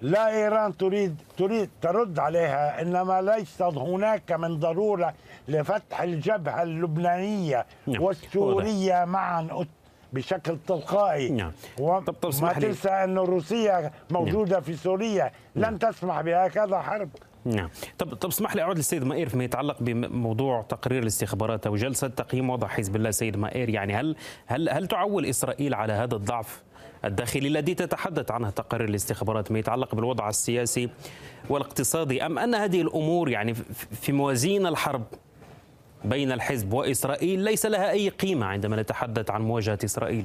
لا 0.00 0.28
إيران 0.28 0.76
تريد 0.76 1.16
تريد 1.38 1.70
ترد 1.82 2.18
عليها 2.18 2.82
إنما 2.82 3.22
ليس 3.22 3.62
هناك 3.62 4.32
من 4.32 4.58
ضرورة 4.58 5.14
لفتح 5.48 6.00
الجبهة 6.00 6.62
اللبنانية 6.62 7.66
والسورية 7.86 9.04
معا. 9.04 9.66
بشكل 10.12 10.58
تلقائي. 10.66 11.28
نعم. 11.28 11.52
وما 11.80 12.52
تنسى 12.52 12.88
أن 12.88 13.18
روسيا 13.18 13.90
موجودة 14.10 14.52
نعم. 14.52 14.62
في 14.62 14.76
سوريا. 14.76 15.32
لن 15.56 15.62
نعم. 15.62 15.76
تسمح 15.76 16.20
بهكذا 16.20 16.78
حرب. 16.80 17.08
نعم. 17.44 17.68
طب 17.98 18.14
طب 18.14 18.28
اسمح 18.28 18.56
لي 18.56 18.62
أعود 18.62 18.76
للسيد 18.76 19.04
مائير 19.04 19.28
فيما 19.28 19.44
يتعلق 19.44 19.76
بموضوع 19.80 20.62
تقرير 20.62 21.02
الاستخبارات 21.02 21.66
أو 21.66 21.76
جلسة 21.76 22.08
تقييم 22.08 22.50
وضع 22.50 22.68
حزب 22.68 22.96
الله. 22.96 23.10
سيد 23.10 23.36
مائير 23.36 23.68
يعني 23.68 23.94
هل 23.94 24.16
هل 24.46 24.68
هل 24.68 24.86
تعول 24.86 25.26
إسرائيل 25.26 25.74
على 25.74 25.92
هذا 25.92 26.14
الضعف 26.14 26.62
الداخلي 27.04 27.48
الذي 27.48 27.74
تتحدث 27.74 28.30
عنه 28.30 28.50
تقارير 28.50 28.88
الاستخبارات 28.88 29.52
ما 29.52 29.58
يتعلق 29.58 29.94
بالوضع 29.94 30.28
السياسي 30.28 30.90
والاقتصادي؟ 31.48 32.26
أم 32.26 32.38
أن 32.38 32.54
هذه 32.54 32.80
الأمور 32.80 33.28
يعني 33.28 33.54
في 34.02 34.12
موازين 34.12 34.66
الحرب 34.66 35.02
بين 36.06 36.32
الحزب 36.32 36.72
وإسرائيل 36.72 37.40
ليس 37.40 37.66
لها 37.66 37.90
أي 37.90 38.08
قيمة 38.08 38.46
عندما 38.46 38.82
نتحدث 38.82 39.30
عن 39.30 39.42
مواجهة 39.42 39.78
إسرائيل. 39.84 40.24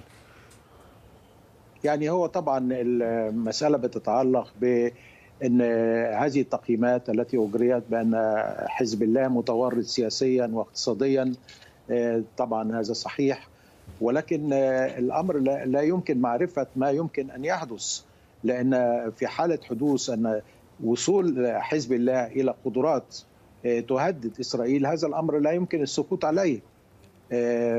يعني 1.83 2.09
هو 2.09 2.25
طبعا 2.25 2.67
المساله 2.71 3.77
بتتعلق 3.77 4.53
ب 4.61 4.89
ان 5.45 5.61
هذه 6.15 6.41
التقييمات 6.41 7.09
التي 7.09 7.37
أجريت 7.37 7.83
بأن 7.89 8.43
حزب 8.67 9.03
الله 9.03 9.27
متورط 9.27 9.83
سياسيا 9.83 10.49
واقتصاديا 10.53 11.33
طبعا 12.37 12.79
هذا 12.79 12.93
صحيح 12.93 13.47
ولكن 14.01 14.53
الأمر 14.53 15.37
لا 15.65 15.81
يمكن 15.81 16.21
معرفة 16.21 16.67
ما 16.75 16.91
يمكن 16.91 17.31
أن 17.31 17.45
يحدث 17.45 18.01
لأن 18.43 18.71
في 19.17 19.27
حالة 19.27 19.59
حدوث 19.69 20.09
أن 20.09 20.41
وصول 20.83 21.51
حزب 21.61 21.93
الله 21.93 22.27
إلى 22.27 22.53
قدرات 22.65 23.17
تهدد 23.63 24.39
إسرائيل 24.39 24.85
هذا 24.85 25.07
الأمر 25.07 25.39
لا 25.39 25.51
يمكن 25.51 25.81
السكوت 25.81 26.25
عليه. 26.25 26.59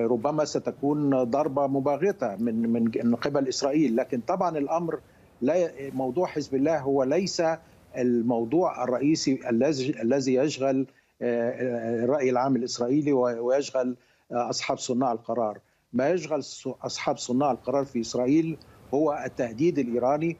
ربما 0.06 0.44
ستكون 0.44 1.24
ضربة 1.24 1.66
مباغتة 1.66 2.36
من 2.36 2.72
من 3.04 3.14
قبل 3.14 3.48
إسرائيل. 3.48 3.96
لكن 3.96 4.20
طبعا 4.20 4.58
الأمر 4.58 5.00
لا 5.40 5.70
موضوع 5.94 6.26
حزب 6.26 6.54
الله 6.54 6.78
هو 6.78 7.02
ليس 7.02 7.42
الموضوع 7.96 8.84
الرئيسي 8.84 9.40
الذي 10.02 10.34
يشغل 10.34 10.86
الرأي 11.22 12.30
العام 12.30 12.56
الإسرائيلي 12.56 13.12
ويشغل 13.12 13.96
أصحاب 14.32 14.78
صناع 14.78 15.12
القرار. 15.12 15.58
ما 15.92 16.10
يشغل 16.10 16.40
أصحاب 16.82 17.18
صناع 17.18 17.50
القرار 17.50 17.84
في 17.84 18.00
إسرائيل 18.00 18.56
هو 18.94 19.22
التهديد 19.26 19.78
الإيراني 19.78 20.36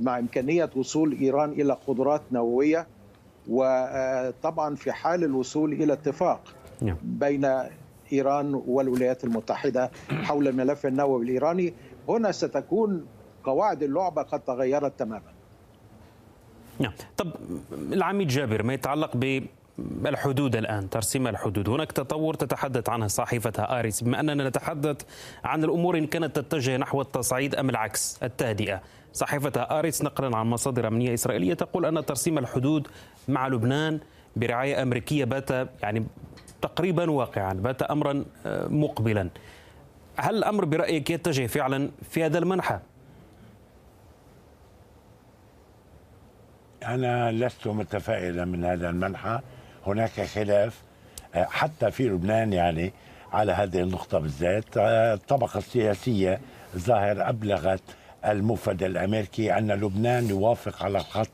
مع 0.00 0.18
إمكانية 0.18 0.70
وصول 0.76 1.18
إيران 1.20 1.50
إلى 1.50 1.76
قدرات 1.86 2.22
نووية. 2.32 2.86
وطبعا 3.48 4.74
في 4.74 4.92
حال 4.92 5.24
الوصول 5.24 5.72
إلى 5.72 5.92
اتفاق 5.92 6.40
بين 7.02 7.44
إيران 8.12 8.62
والولايات 8.66 9.24
المتحدة 9.24 9.90
حول 10.10 10.48
الملف 10.48 10.86
النووي 10.86 11.24
الإيراني 11.24 11.74
هنا 12.08 12.32
ستكون 12.32 13.06
قواعد 13.44 13.82
اللعبة 13.82 14.22
قد 14.22 14.40
تغيرت 14.40 14.98
تماما. 14.98 15.32
نعم، 16.78 16.92
طب 17.16 17.32
العميد 17.92 18.28
جابر 18.28 18.62
ما 18.62 18.74
يتعلق 18.74 19.16
ب 19.16 19.42
الحدود 20.06 20.56
الآن 20.56 20.90
ترسيم 20.90 21.26
الحدود؟ 21.26 21.68
هناك 21.68 21.92
تطور 21.92 22.34
تتحدث 22.34 22.88
عنه 22.88 23.06
صحيفة 23.06 23.62
هآرتس 23.62 24.02
بما 24.04 24.20
أننا 24.20 24.48
نتحدث 24.48 24.96
عن 25.44 25.64
الأمور 25.64 25.98
إن 25.98 26.06
كانت 26.06 26.38
تتجه 26.38 26.76
نحو 26.76 27.00
التصعيد 27.00 27.54
أم 27.54 27.70
العكس 27.70 28.22
التهدئة. 28.22 28.82
صحيفة 29.12 29.60
هآرتس 29.60 30.02
نقلا 30.02 30.36
عن 30.36 30.46
مصادر 30.46 30.88
أمنية 30.88 31.14
إسرائيلية 31.14 31.54
تقول 31.54 31.86
أن 31.86 32.06
ترسيم 32.06 32.38
الحدود 32.38 32.88
مع 33.28 33.48
لبنان 33.48 34.00
برعاية 34.36 34.82
أمريكية 34.82 35.24
بات 35.24 35.50
يعني 35.82 36.06
تقريبا 36.62 37.10
واقعا 37.10 37.52
بات 37.52 37.82
أمرا 37.82 38.24
مقبلا. 38.46 39.28
هل 40.16 40.36
الأمر 40.36 40.64
برأيك 40.64 41.10
يتجه 41.10 41.46
فعلا 41.46 41.90
في 42.10 42.24
هذا 42.24 42.38
المنحى؟ 42.38 42.78
أنا 46.84 47.32
لست 47.32 47.66
متفائلا 47.66 48.44
من 48.44 48.64
هذا 48.64 48.90
المنحى. 48.90 49.40
هناك 49.86 50.20
خلاف 50.20 50.82
حتى 51.34 51.90
في 51.90 52.08
لبنان 52.08 52.52
يعني 52.52 52.92
على 53.32 53.52
هذه 53.52 53.80
النقطة 53.80 54.18
بالذات. 54.18 54.64
الطبقة 54.76 55.58
السياسية 55.58 56.40
ظاهر 56.76 57.28
أبلغت 57.28 57.82
المفد 58.26 58.82
الأمريكي 58.82 59.58
أن 59.58 59.72
لبنان 59.72 60.28
يوافق 60.28 60.82
على 60.82 60.98
الخط 60.98 61.28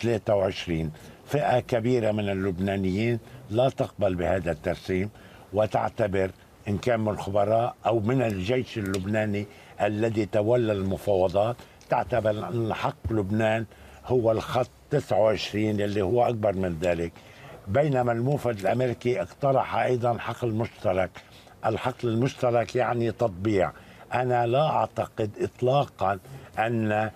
23 0.00 0.90
فئة 1.26 1.60
كبيرة 1.60 2.12
من 2.12 2.28
اللبنانيين 2.28 3.18
لا 3.50 3.68
تقبل 3.68 4.14
بهذا 4.14 4.50
الترسيم 4.52 5.10
وتعتبر 5.52 6.30
إن 6.68 6.78
كان 6.78 7.00
من 7.00 7.08
الخبراء 7.08 7.74
أو 7.86 8.00
من 8.00 8.22
الجيش 8.22 8.78
اللبناني 8.78 9.46
الذي 9.82 10.26
تولى 10.26 10.72
المفاوضات 10.72 11.56
تعتبر 11.90 12.30
أن 12.48 12.74
حق 12.74 13.12
لبنان 13.12 13.66
هو 14.06 14.32
الخط 14.32 14.70
29 14.90 15.64
اللي 15.80 16.02
هو 16.02 16.28
أكبر 16.28 16.52
من 16.52 16.78
ذلك. 16.80 17.12
بينما 17.68 18.12
الموفد 18.12 18.58
الأمريكي 18.58 19.22
اقترح 19.22 19.76
أيضا 19.76 20.18
حقل 20.18 20.50
مشترك. 20.50 21.10
الحقل 21.66 22.08
المشترك 22.08 22.76
يعني 22.76 23.12
تطبيع. 23.12 23.72
أنا 24.14 24.46
لا 24.46 24.66
أعتقد 24.70 25.30
إطلاقا 25.40 26.18
أن 26.58 27.10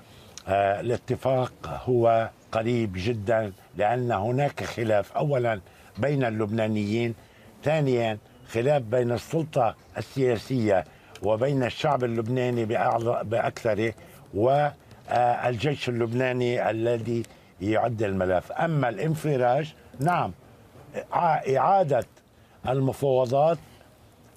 الاتفاق 0.48 1.53
هو 1.66 2.31
قريب 2.53 2.92
جدا 2.96 3.53
لأن 3.76 4.12
هناك 4.12 4.64
خلاف. 4.64 5.12
أولا 5.12 5.61
بين 5.98 6.24
اللبنانيين 6.24 7.14
ثانيا 7.64 8.18
خلاف 8.48 8.83
بين 8.83 9.12
السلطة 9.12 9.74
السياسية 9.98 10.85
وبين 11.22 11.64
الشعب 11.64 12.05
اللبناني 12.05 12.64
بأكثره 13.22 13.94
والجيش 14.35 15.88
اللبناني 15.88 16.70
الذي 16.70 17.22
يعد 17.61 18.03
الملف. 18.03 18.53
أما 18.53 18.88
الانفراج 18.88 19.74
نعم 20.00 20.33
إعادة 21.57 22.05
المفاوضات 22.68 23.59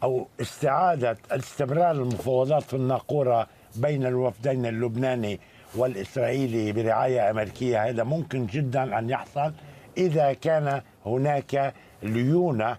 أو 0.03 0.27
استعادة 0.41 1.17
استمرار 1.31 1.91
المفاوضات 1.91 2.63
في 2.63 2.73
الناقورة 2.73 3.47
بين 3.75 4.05
الوفدين 4.05 4.65
اللبناني 4.65 5.39
والإسرائيلي 5.75 6.71
برعاية 6.71 7.29
أمريكية. 7.29 7.89
هذا 7.89 8.03
ممكن 8.03 8.45
جدا 8.45 8.99
أن 8.99 9.09
يحصل 9.09 9.53
إذا 9.97 10.33
كان 10.33 10.81
هناك 11.05 11.73
ليونة 12.03 12.77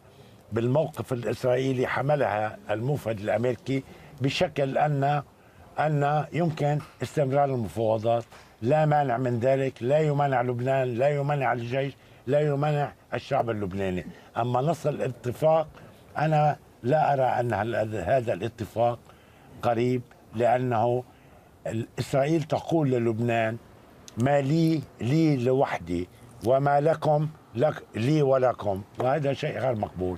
بالموقف 0.53 1.13
الإسرائيلي 1.13 1.87
حملها 1.87 2.59
الموفد 2.71 3.21
الأمريكي 3.21 3.83
بشكل 4.21 4.79
أن 4.79 5.23
أن 5.79 6.25
يمكن 6.33 6.79
استمرار 7.03 7.45
المفاوضات. 7.45 8.25
لا 8.63 8.87
مانع 8.87 9.17
من 9.17 9.39
ذلك 9.39 9.83
لا 9.83 9.99
يمنع 9.99 10.43
لبنان 10.43 10.95
لا 10.95 11.09
يمنع 11.09 11.53
الجيش 11.53 11.97
لا 12.27 12.41
يمنع 12.41 12.93
الشعب 13.15 13.51
اللبناني. 13.51 14.07
أما 14.37 14.61
نصل 14.61 15.03
اتفاق 15.03 15.69
أنا 16.19 16.57
لا 16.85 17.13
أرى 17.13 17.23
أن 17.23 17.53
هذا 17.95 18.33
الاتفاق 18.33 18.99
قريب 19.63 20.03
لأنه 20.35 21.05
إسرائيل 21.99 22.43
تقول 22.43 22.91
للبنان 22.91 23.57
ما 24.19 24.41
لي 24.41 24.83
لي 25.01 25.37
لوحدي 25.37 26.09
وما 26.47 26.81
لكم 26.81 27.29
لك 27.55 27.83
لي 27.95 28.23
ولكم. 28.23 28.83
وهذا 28.99 29.33
شيء 29.33 29.59
غير 29.59 29.75
مقبول. 29.75 30.17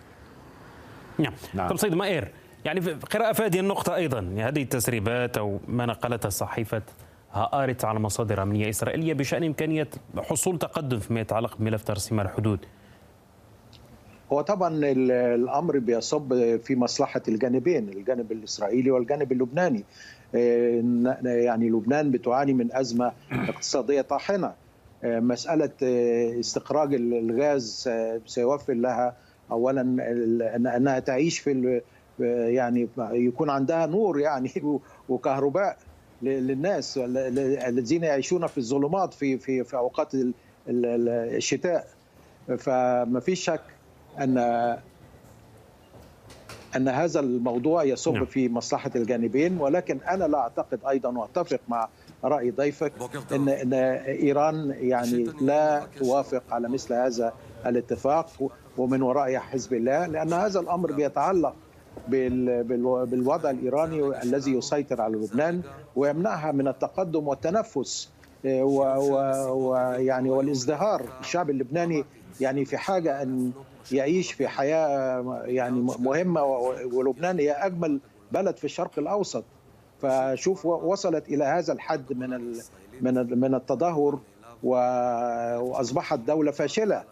نعم, 1.19 1.33
نعم. 1.55 1.69
طب 1.69 1.77
سيد 1.77 1.95
مائر 1.95 2.29
يعني 2.65 2.81
قراءة 2.81 3.33
في 3.33 3.43
هذه 3.43 3.61
النقطة 3.61 3.95
أيضا 3.95 4.35
هذه 4.39 4.63
التسريبات 4.63 5.39
أو 5.39 5.61
ما 5.69 5.87
نقلتها 5.87 6.29
صحيفة 6.29 6.83
هآرت 7.33 7.85
على 7.85 7.99
مصادر 7.99 8.43
أمنية 8.43 8.69
إسرائيلية 8.69 9.15
بشأن 9.15 9.45
إمكانية 9.45 9.89
حصول 10.19 10.59
تقدم 10.59 10.99
فيما 10.99 11.21
يتعلق 11.21 11.57
بملف 11.57 11.85
ترسيم 11.85 12.21
الحدود. 12.21 12.67
هو 14.33 14.41
طبعا 14.41 14.81
الأمر 15.35 15.79
بيصب 15.79 16.57
في 16.57 16.77
مصلحة 16.77 17.23
الجانبين 17.29 17.89
الجانب 17.89 18.33
الإسرائيلي 18.33 18.91
والجانب 18.91 19.33
اللبناني. 19.33 19.85
يعني 21.25 21.71
لبنان 21.71 22.11
بتعاني 22.11 22.53
من 22.53 22.75
أزمة 22.75 23.13
اقتصادية 23.33 24.01
طاحنة. 24.01 24.53
مسألة 25.05 25.71
استخراج 26.41 26.95
الغاز 26.95 27.91
سيوفر 28.27 28.75
لها 28.75 29.17
اولا 29.51 29.81
إنها 30.77 30.99
تعيش 30.99 31.39
في 31.39 31.81
يعني 32.19 32.89
يكون 32.99 33.51
عندها 33.51 33.87
نور 33.87 34.21
يعني 34.21 34.51
وكهرباء 35.09 35.77
للناس 36.23 36.99
الذين 36.99 38.05
يعيشون 38.05 38.47
في 38.47 38.59
الظلمات 38.59 39.15
في 39.15 39.39
في 39.39 39.65
في 39.65 39.77
أوقات 39.77 40.13
الشتاء. 40.69 41.87
فما 42.59 43.21
فيش 43.21 43.45
شك 43.45 43.76
أن 44.21 44.39
أن 46.77 46.89
هذا 46.89 47.21
الموضوع 47.21 47.85
يصب 47.85 48.25
في 48.25 48.49
مصلحة 48.49 48.91
الجانبين 48.97 49.59
ولكن 49.61 49.99
أنا 50.11 50.25
لا 50.25 50.39
أعتقد 50.39 50.79
أيضا 50.89 51.19
وأتفق 51.19 51.61
مع 51.69 51.89
رأي 52.25 52.51
ضيفك 52.51 52.93
ان 53.33 53.49
إن 53.49 53.73
إيران 54.05 54.75
يعني 54.81 55.25
لا 55.41 55.87
توافق 55.99 56.43
على 56.51 56.69
مثل 56.69 56.95
هذا 56.95 57.33
الاتفاق 57.67 58.51
ومن 58.79 59.03
وراء 59.03 59.37
حزب 59.37 59.75
الله 59.75 60.07
لأن 60.07 60.33
هذا 60.33 60.61
الأمر 60.61 60.93
بيتعلق 60.93 61.55
بالوضع 62.09 63.51
الإيراني 63.51 64.23
الذي 64.23 64.53
يسيطر 64.53 65.01
على 65.01 65.17
لبنان 65.17 65.63
ويمنعها 65.97 66.53
من 66.53 66.69
التقدم 66.69 67.29
والتنفس 67.29 68.11
ويعني 68.45 70.31
والازدهار. 70.31 71.03
الشعب 71.21 71.51
اللبناني 71.51 72.05
يعني 72.41 72.65
في 72.65 72.77
حاجة 72.77 73.23
ان 73.23 73.53
يعيش 73.93 74.33
في 74.33 74.49
حياة 74.49 75.43
يعني 75.47 75.81
مهمة 75.99 76.43
ولبنان 76.93 77.39
هي 77.39 77.53
أجمل 77.53 78.01
بلد 78.33 78.57
في 78.57 78.65
الشرق 78.65 78.99
الأوسط. 78.99 79.45
فشوف 80.03 80.67
وصلت 80.67 81.29
إلى 81.29 81.45
هذا 81.45 81.73
الحد 81.73 82.13
من 82.13 82.31
من 83.01 83.39
من 83.41 83.55
التدهور 83.55 84.21
وأصبحت 84.63 86.19
دولة 86.19 86.51
فاشلة. 86.51 87.05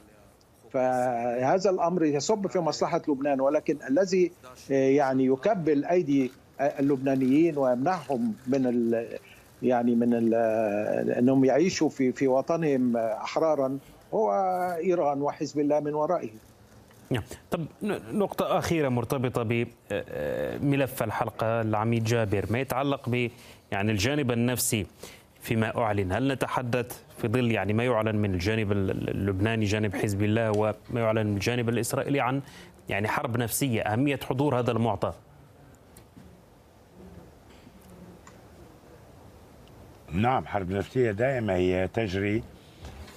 فهذا 0.73 1.71
الأمر 1.71 2.05
يصب 2.05 2.47
في 2.47 2.59
مصلحة 2.59 3.03
لبنان 3.09 3.41
ولكن 3.41 3.79
الذي 3.89 4.33
يعني 4.71 5.25
يكبل 5.27 5.85
أيدي 5.85 6.31
اللبنانيين 6.61 7.59
ويمنعهم 7.59 8.35
من 8.47 8.95
يعني 9.63 9.95
من 9.95 10.35
أنهم 11.19 11.45
يعيشوا 11.45 11.89
في 11.89 12.13
في 12.13 12.29
وطنهم 12.29 12.97
أحرارا 12.97 13.79
هو 14.15 14.33
إيران 14.77 15.23
وحزب 15.23 15.61
الله 15.61 15.81
من 15.81 15.95
ورائه. 15.95 16.31
نعم. 17.15 17.23
طب 17.51 17.67
نقطة 18.13 18.59
أخيرة 18.59 18.89
مرتبطة 18.89 19.43
بملف 19.43 21.03
الحلقة 21.03 21.61
العميد 21.61 22.05
جابر 22.05 22.47
ما 22.51 22.59
يتعلق 22.59 23.09
ب 23.09 23.31
يعني 23.73 23.93
الجانب 23.93 24.31
النفسي 24.31 24.87
فيما 25.41 25.79
أعلن. 25.79 26.13
هل 26.13 26.33
نتحدث 26.33 27.03
في 27.19 27.29
ظل 27.29 27.51
يعني 27.51 27.73
ما 27.73 27.85
يعلن 27.85 28.17
من 28.17 28.35
الجانب 28.35 28.73
اللبناني 28.73 29.65
جانب 29.65 29.95
حزب 29.97 30.23
الله 30.23 30.51
وما 30.51 31.01
يعلن 31.01 31.27
من 31.27 31.35
الجانب 31.35 31.69
الإسرائيلي 31.69 32.21
عن 32.21 32.43
يعني 32.89 33.09
حرب 33.09 33.37
نفسية 33.37 33.83
أهمية 33.83 34.21
حضور 34.29 34.59
هذا 34.59 34.73
المعطى؟ 34.73 35.13
نعم 40.13 40.47
حرب 40.47 40.71
نفسية 40.71 41.11
دائما 41.11 41.55
هي 41.55 41.89
تجري 41.95 42.43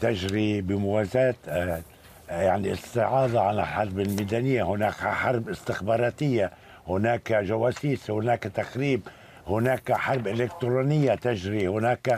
تجري 0.02 0.62
بموازاة 0.62 1.36
آه، 1.48 1.82
يعني 2.30 2.74
استعاضة 2.74 3.40
على 3.40 3.66
حرب 3.66 3.96
ميدانية 3.96 4.64
هناك 4.64 4.94
حرب 4.94 5.50
استخباراتية 5.50 6.52
هناك 6.88 7.34
جواسيس 7.34 8.12
هناك 8.12 8.44
تخريب 8.44 9.02
هناك 9.48 9.92
حرب 9.92 10.28
إلكترونية 10.28 11.16
تجري 11.16 11.68
هناك 11.68 12.10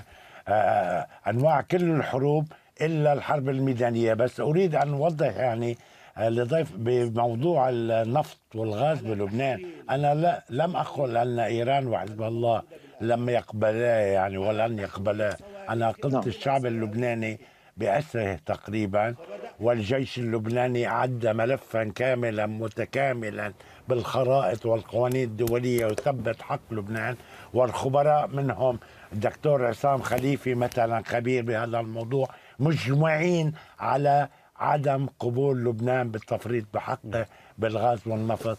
آه، 0.47 0.51
آه، 0.51 1.07
أنواع 1.27 1.61
كل 1.61 1.91
الحروب 1.91 2.45
إلا 2.81 3.13
الحرب 3.13 3.49
الميدانية. 3.49 4.13
بس 4.13 4.39
أريد 4.39 4.75
أن 4.75 4.93
أوضح 4.93 5.35
يعني 5.37 5.77
لضيف 6.19 6.71
بموضوع 6.75 7.69
النفط 7.69 8.37
والغاز 8.55 9.01
بلبنان. 9.01 9.65
أنا 9.89 10.15
لا 10.15 10.43
لم 10.49 10.75
أقل 10.75 11.17
أن 11.17 11.39
إيران 11.39 11.87
وحزب 11.87 12.21
الله 12.23 12.61
لم 13.01 13.29
يقبلا 13.29 13.99
يعني 14.13 14.37
ولن 14.37 14.79
يقبلا. 14.79 15.37
أنا 15.69 15.91
قلت 15.91 16.13
نعم. 16.13 16.23
الشعب 16.27 16.65
اللبناني 16.65 17.39
بأسره 17.77 18.39
تقريبا. 18.45 19.15
والجيش 19.59 20.17
اللبناني 20.17 20.85
عد 20.85 21.27
ملفا 21.27 21.83
كاملا 21.83 22.45
متكاملا 22.45 23.53
بالخرائط 23.87 24.65
والقوانين 24.65 25.23
الدولية 25.23 25.85
وثبت 25.85 26.41
حق 26.41 26.59
لبنان 26.71 27.15
والخبراء 27.53 28.27
منهم 28.27 28.79
الدكتور 29.13 29.65
عصام 29.65 30.01
خليفي 30.01 30.55
مثلا 30.55 31.03
خبير 31.05 31.43
بهذا 31.43 31.79
الموضوع 31.79 32.27
مجمعين 32.59 33.53
على 33.79 34.29
عدم 34.57 35.07
قبول 35.19 35.65
لبنان 35.65 36.11
بالتفريط 36.11 36.65
بحقه 36.73 37.25
بالغاز 37.57 37.99
والنفط 38.07 38.57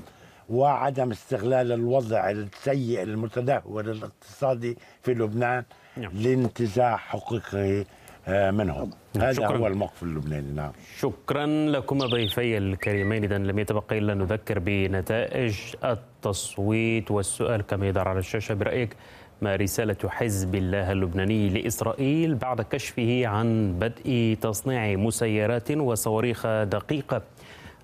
وعدم 0.50 1.10
استغلال 1.10 1.72
الوضع 1.72 2.30
السيء 2.30 3.02
المتدهور 3.02 3.84
الاقتصادي 3.84 4.78
في 5.02 5.14
لبنان 5.14 5.64
نعم. 5.96 6.12
لانتزاع 6.14 6.96
حقوقه 6.96 7.84
منهم. 8.28 8.90
هذا 9.16 9.32
شكرا. 9.32 9.56
هو 9.56 9.66
الموقف 9.66 10.02
اللبناني 10.02 10.52
نعم. 10.52 10.72
شكرا 10.98 11.46
لكم 11.46 11.98
ضيفي 11.98 12.58
الكريمين. 12.58 13.24
اذا 13.24 13.38
لم 13.38 13.58
يتبقى 13.58 13.98
إلا 13.98 14.14
نذكر 14.14 14.58
بنتائج 14.58 15.56
التصويت 15.84 17.10
والسؤال 17.10 17.62
كما 17.62 17.88
يظهر 17.88 18.08
على 18.08 18.18
الشاشة 18.18 18.54
برأيك 18.54 18.96
ما 19.42 19.56
رسالة 19.56 19.96
حزب 20.08 20.54
الله 20.54 20.92
اللبناني 20.92 21.48
لإسرائيل 21.48 22.34
بعد 22.34 22.60
كشفه 22.60 23.26
عن 23.26 23.72
بدء 23.78 24.36
تصنيع 24.40 24.96
مسيرات 24.96 25.70
وصواريخ 25.70 26.46
دقيقة. 26.46 27.22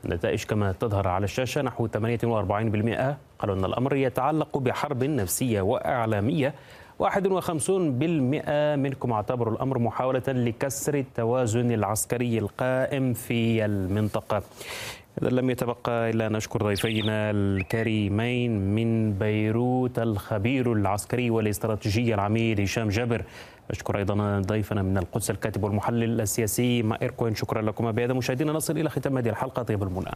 النتائج 0.05 0.45
كما 0.45 0.73
تظهر 0.73 1.09
على 1.09 1.25
الشاشة 1.25 1.63
نحو 1.63 1.89
48% 1.89 3.17
قالوا 3.39 3.55
أن 3.55 3.65
الأمر 3.65 3.97
يتعلق 3.97 4.59
بحرب 4.59 5.05
نفسية 5.05 5.61
وإعلامية 5.61 6.55
51% 6.99 7.03
منكم 8.77 9.13
اعتبروا 9.13 9.53
الأمر 9.55 9.79
محاولة 9.79 10.23
لكسر 10.29 10.95
التوازن 10.95 11.71
العسكري 11.73 12.39
القائم 12.39 13.13
في 13.13 13.65
المنطقة. 13.65 14.43
إذا 15.23 15.31
لم 15.31 15.51
يتبقى 15.51 16.11
إلا 16.11 16.27
أن 16.27 16.33
نشكر 16.33 16.63
ضيفينا 16.63 17.31
الكريمين 17.31 18.75
من 18.75 19.13
بيروت 19.13 19.99
الخبير 19.99 20.73
العسكري 20.73 21.31
والاستراتيجي 21.31 22.15
العميد 22.15 22.61
هشام 22.61 22.89
جابر. 22.89 23.25
أشكر 23.71 23.99
أيضا 23.99 24.41
ضيفنا 24.41 24.83
من 24.83 24.99
القدس 24.99 25.31
الكاتب 25.31 25.65
والمحلل 25.65 26.21
السياسي 26.21 26.83
مائر 26.83 27.11
كوين. 27.11 27.35
شكرا 27.35 27.63
لكم 27.63 27.93
بهذا 27.93 28.13
مشاهدينا 28.13 28.53
نصل 28.53 28.79
إلى 28.79 28.91
ختام 28.91 29.19
هذه 29.19 29.29
الحلقة. 29.29 29.63
طيب 29.63 29.83
المنى. 29.83 30.11